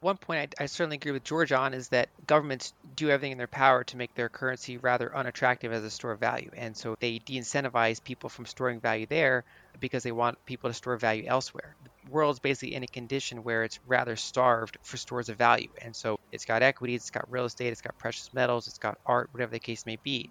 [0.00, 3.38] One point I, I, certainly agree with Jorge on is that governments do everything in
[3.38, 6.50] their power to make their currency rather unattractive as a store of value.
[6.56, 9.44] And so they de incentivize people from storing value there
[9.78, 11.76] because they want people to store value elsewhere.
[11.84, 15.68] The world's basically in a condition where it's rather starved for stores of value.
[15.82, 18.98] And so it's got equities, it's got real estate, it's got precious metals, it's got
[19.04, 20.30] art, whatever the case may be.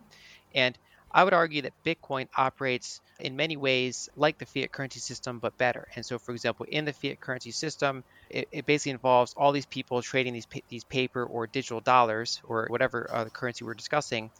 [0.55, 0.75] And
[1.11, 5.57] I would argue that Bitcoin operates in many ways like the fiat currency system, but
[5.57, 5.87] better.
[5.95, 9.65] And so, for example, in the fiat currency system, it, it basically involves all these
[9.65, 14.31] people trading these these paper or digital dollars or whatever uh, the currency we're discussing,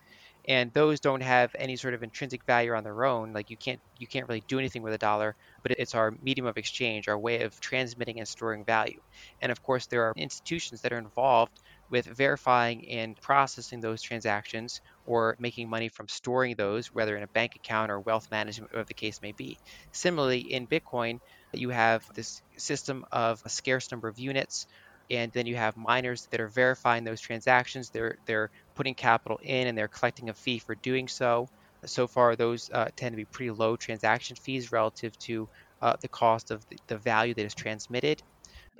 [0.48, 3.34] and those don't have any sort of intrinsic value on their own.
[3.34, 6.48] Like you can't you can't really do anything with a dollar, but it's our medium
[6.48, 9.02] of exchange, our way of transmitting and storing value.
[9.42, 11.60] And of course, there are institutions that are involved
[11.90, 17.28] with verifying and processing those transactions or making money from storing those, whether in a
[17.28, 19.58] bank account or wealth management, whatever the case may be.
[19.92, 21.20] Similarly, in Bitcoin,
[21.54, 24.68] you have this system of a scarce number of units,
[25.10, 27.90] and then you have miners that are verifying those transactions.
[27.90, 31.48] They're they're putting capital in and they're collecting a fee for doing so.
[31.86, 35.48] So far, those uh, tend to be pretty low transaction fees relative to
[35.82, 38.22] uh, the cost of the, the value that is transmitted.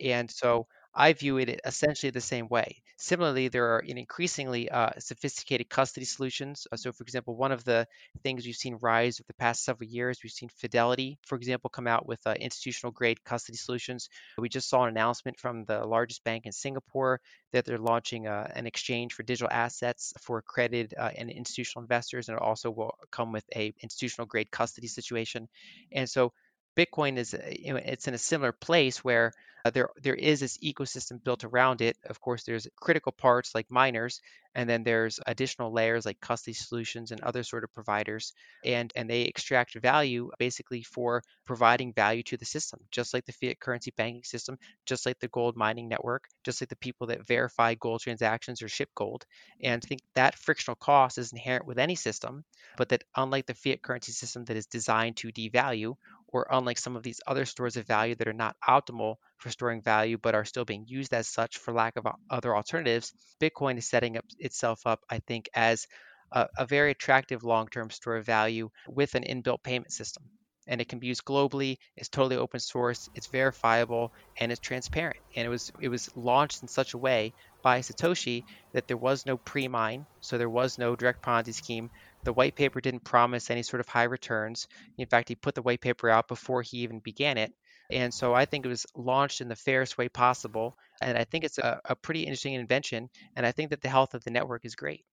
[0.04, 2.82] And so I view it essentially the same way.
[2.98, 6.68] Similarly, there are increasingly uh, sophisticated custody solutions.
[6.72, 7.88] Uh, so, for example, one of the
[8.24, 11.88] things we've seen rise over the past several years, we've seen Fidelity, for example, come
[11.88, 14.10] out with uh, institutional grade custody solutions.
[14.38, 17.22] We just saw an announcement from the largest bank in Singapore
[17.54, 22.28] that they're launching uh, an exchange for digital assets for accredited uh, and institutional investors,
[22.28, 25.48] and it also will come with a institutional grade custody situation.
[25.92, 26.34] And so,
[26.76, 29.34] Bitcoin is you know, it's in a similar place where
[29.66, 31.98] uh, there there is this ecosystem built around it.
[32.10, 34.22] Of course, there's critical parts like miners,
[34.56, 38.34] and then there's additional layers like custody solutions and other sort of providers,
[38.64, 43.34] and and they extract value basically for providing value to the system, just like the
[43.34, 47.28] fiat currency banking system, just like the gold mining network, just like the people that
[47.28, 49.26] verify gold transactions or ship gold.
[49.62, 52.44] And I think that frictional cost is inherent with any system,
[52.78, 55.96] but that unlike the fiat currency system that is designed to devalue
[56.28, 59.82] or unlike some of these other stores of value that are not optimal for storing
[59.82, 63.90] value but are still being used as such for lack of other alternatives, Bitcoin is
[63.90, 65.88] setting up itself up, I think, as
[66.32, 70.24] a, a very attractive long-term store of value with an inbuilt payment system.
[70.68, 71.78] And it can be used globally.
[71.98, 73.10] It's totally open source.
[73.16, 75.18] It's verifiable and it's transparent.
[75.36, 77.34] And it was it was launched in such a way
[77.64, 78.44] by Satoshi
[78.74, 81.90] that there was no pre-mine, so there was no direct Ponzi scheme.
[82.24, 84.68] The white paper didn't promise any sort of high returns.
[84.98, 87.52] In fact, he put the white paper out before he even began it.
[87.90, 90.78] And so I think it was launched in the fairest way possible.
[91.02, 93.10] And I think it's a, a pretty interesting invention.
[93.36, 95.06] And I think that the health of the network is great.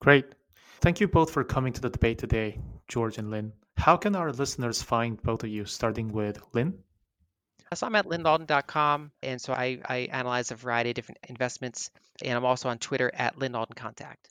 [0.00, 0.26] Great.
[0.80, 2.58] Thank you both for coming to the debate today,
[2.92, 3.52] Jorge and Lyn.
[3.76, 6.74] How can our listeners find both of you, starting with Lyn?
[7.70, 11.90] Uh, so I'm at lynalden.com, and so I, I analyze a variety of different investments,
[12.22, 14.28] and I'm also on Twitter at LynAldenContact.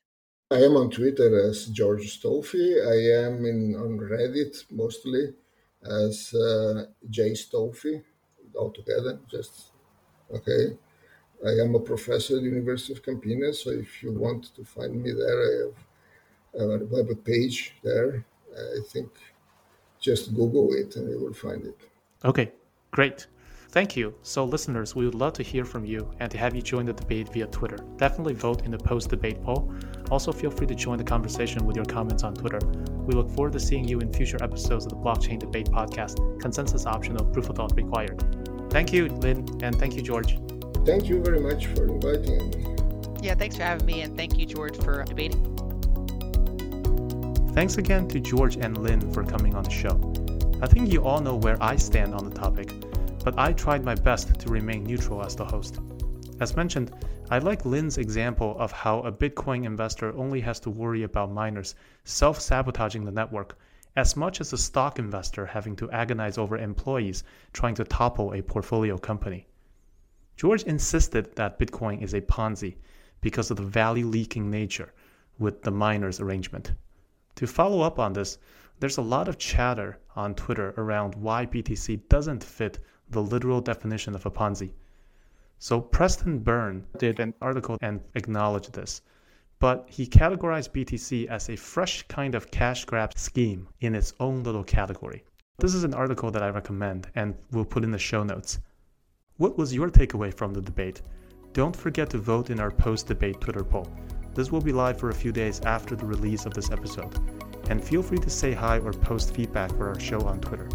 [0.52, 2.86] I am on Twitter as Jorge Stolfi.
[2.86, 5.34] I am in on Reddit mostly
[5.90, 8.02] as uh, J Stolfi
[8.58, 9.20] altogether.
[9.30, 9.72] Just
[10.34, 10.78] okay.
[11.46, 15.04] I am a professor at the University of Campinas, so if you want to find
[15.04, 18.26] me there, I have, uh, a page there.
[18.56, 19.10] I think
[20.00, 21.78] just Google it and you will find it.
[22.24, 22.52] Okay,
[22.92, 23.28] great.
[23.70, 24.14] Thank you.
[24.22, 26.94] So, listeners, we would love to hear from you and to have you join the
[26.94, 27.78] debate via Twitter.
[27.98, 29.74] Definitely vote in the post debate poll.
[30.14, 32.60] Also, feel free to join the conversation with your comments on Twitter.
[33.08, 36.86] We look forward to seeing you in future episodes of the Blockchain Debate Podcast, consensus
[36.86, 38.24] optional, proof of thought required.
[38.70, 40.38] Thank you, Lyn, and thank you, Jorge.
[40.86, 42.76] Thank you very much for inviting me.
[43.24, 45.42] Yeah, thanks for having me, and thank you, Jorge, for debating.
[47.56, 49.98] Thanks again to Jorge and Lyn for coming on the show.
[50.62, 52.72] I think you all know where I stand on the topic
[53.24, 55.80] but I tried my best to remain neutral as the host.
[56.40, 56.92] As mentioned,
[57.34, 61.74] I like Lyn's example of how a Bitcoin investor only has to worry about miners
[62.04, 63.58] self sabotaging the network
[63.96, 68.44] as much as a stock investor having to agonize over employees trying to topple a
[68.44, 69.48] portfolio company.
[70.40, 72.76] Jorge insisted that Bitcoin is a Ponzi
[73.20, 74.94] because of the value leaking nature
[75.40, 76.74] with the miners arrangement.
[77.38, 78.38] To follow up on this,
[78.80, 82.78] there's a lot of chatter on Twitter around why BTC doesn't fit
[83.10, 84.74] the literal definition of a Ponzi.
[85.64, 89.02] So Preston Byrne did an article and acknowledged this,
[89.60, 94.44] but he categorized BTC as a fresh kind of cash grab scheme in its own
[94.44, 95.24] little category.
[95.60, 98.60] This is an article that I recommend and we'll put in the show notes.
[99.38, 101.02] What was your takeaway from the debate?
[101.54, 103.88] Don't forget to vote in our post debate Twitter poll.
[104.34, 107.18] This will be live for a few days after the release of this episode.
[107.70, 110.68] And feel free to say hi or post feedback for our show on Twitter.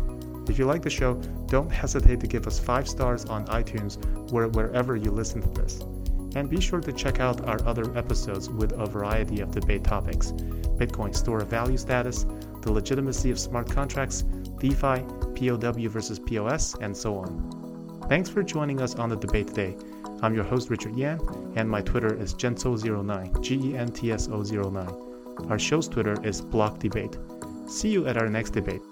[0.48, 1.14] If you like the show,
[1.46, 3.98] don't hesitate to give us 5 stars on iTunes
[4.32, 5.80] or wherever you listen to this.
[6.34, 10.32] And be sure to check out our other episodes with a variety of debate topics
[10.78, 12.24] Bitcoin store of value status,
[12.62, 14.22] the legitimacy of smart contracts,
[14.60, 15.02] DeFi,
[15.34, 18.04] POW versus POS, and so on.
[18.08, 19.76] Thanks for joining us on the debate today.
[20.22, 21.20] I'm your host, Richard Yan,
[21.56, 24.88] and my Twitter is Gentso09, G E N T S O 09.
[25.50, 27.18] Our show's Twitter is Block Debate.
[27.66, 28.82] See you at our next debate.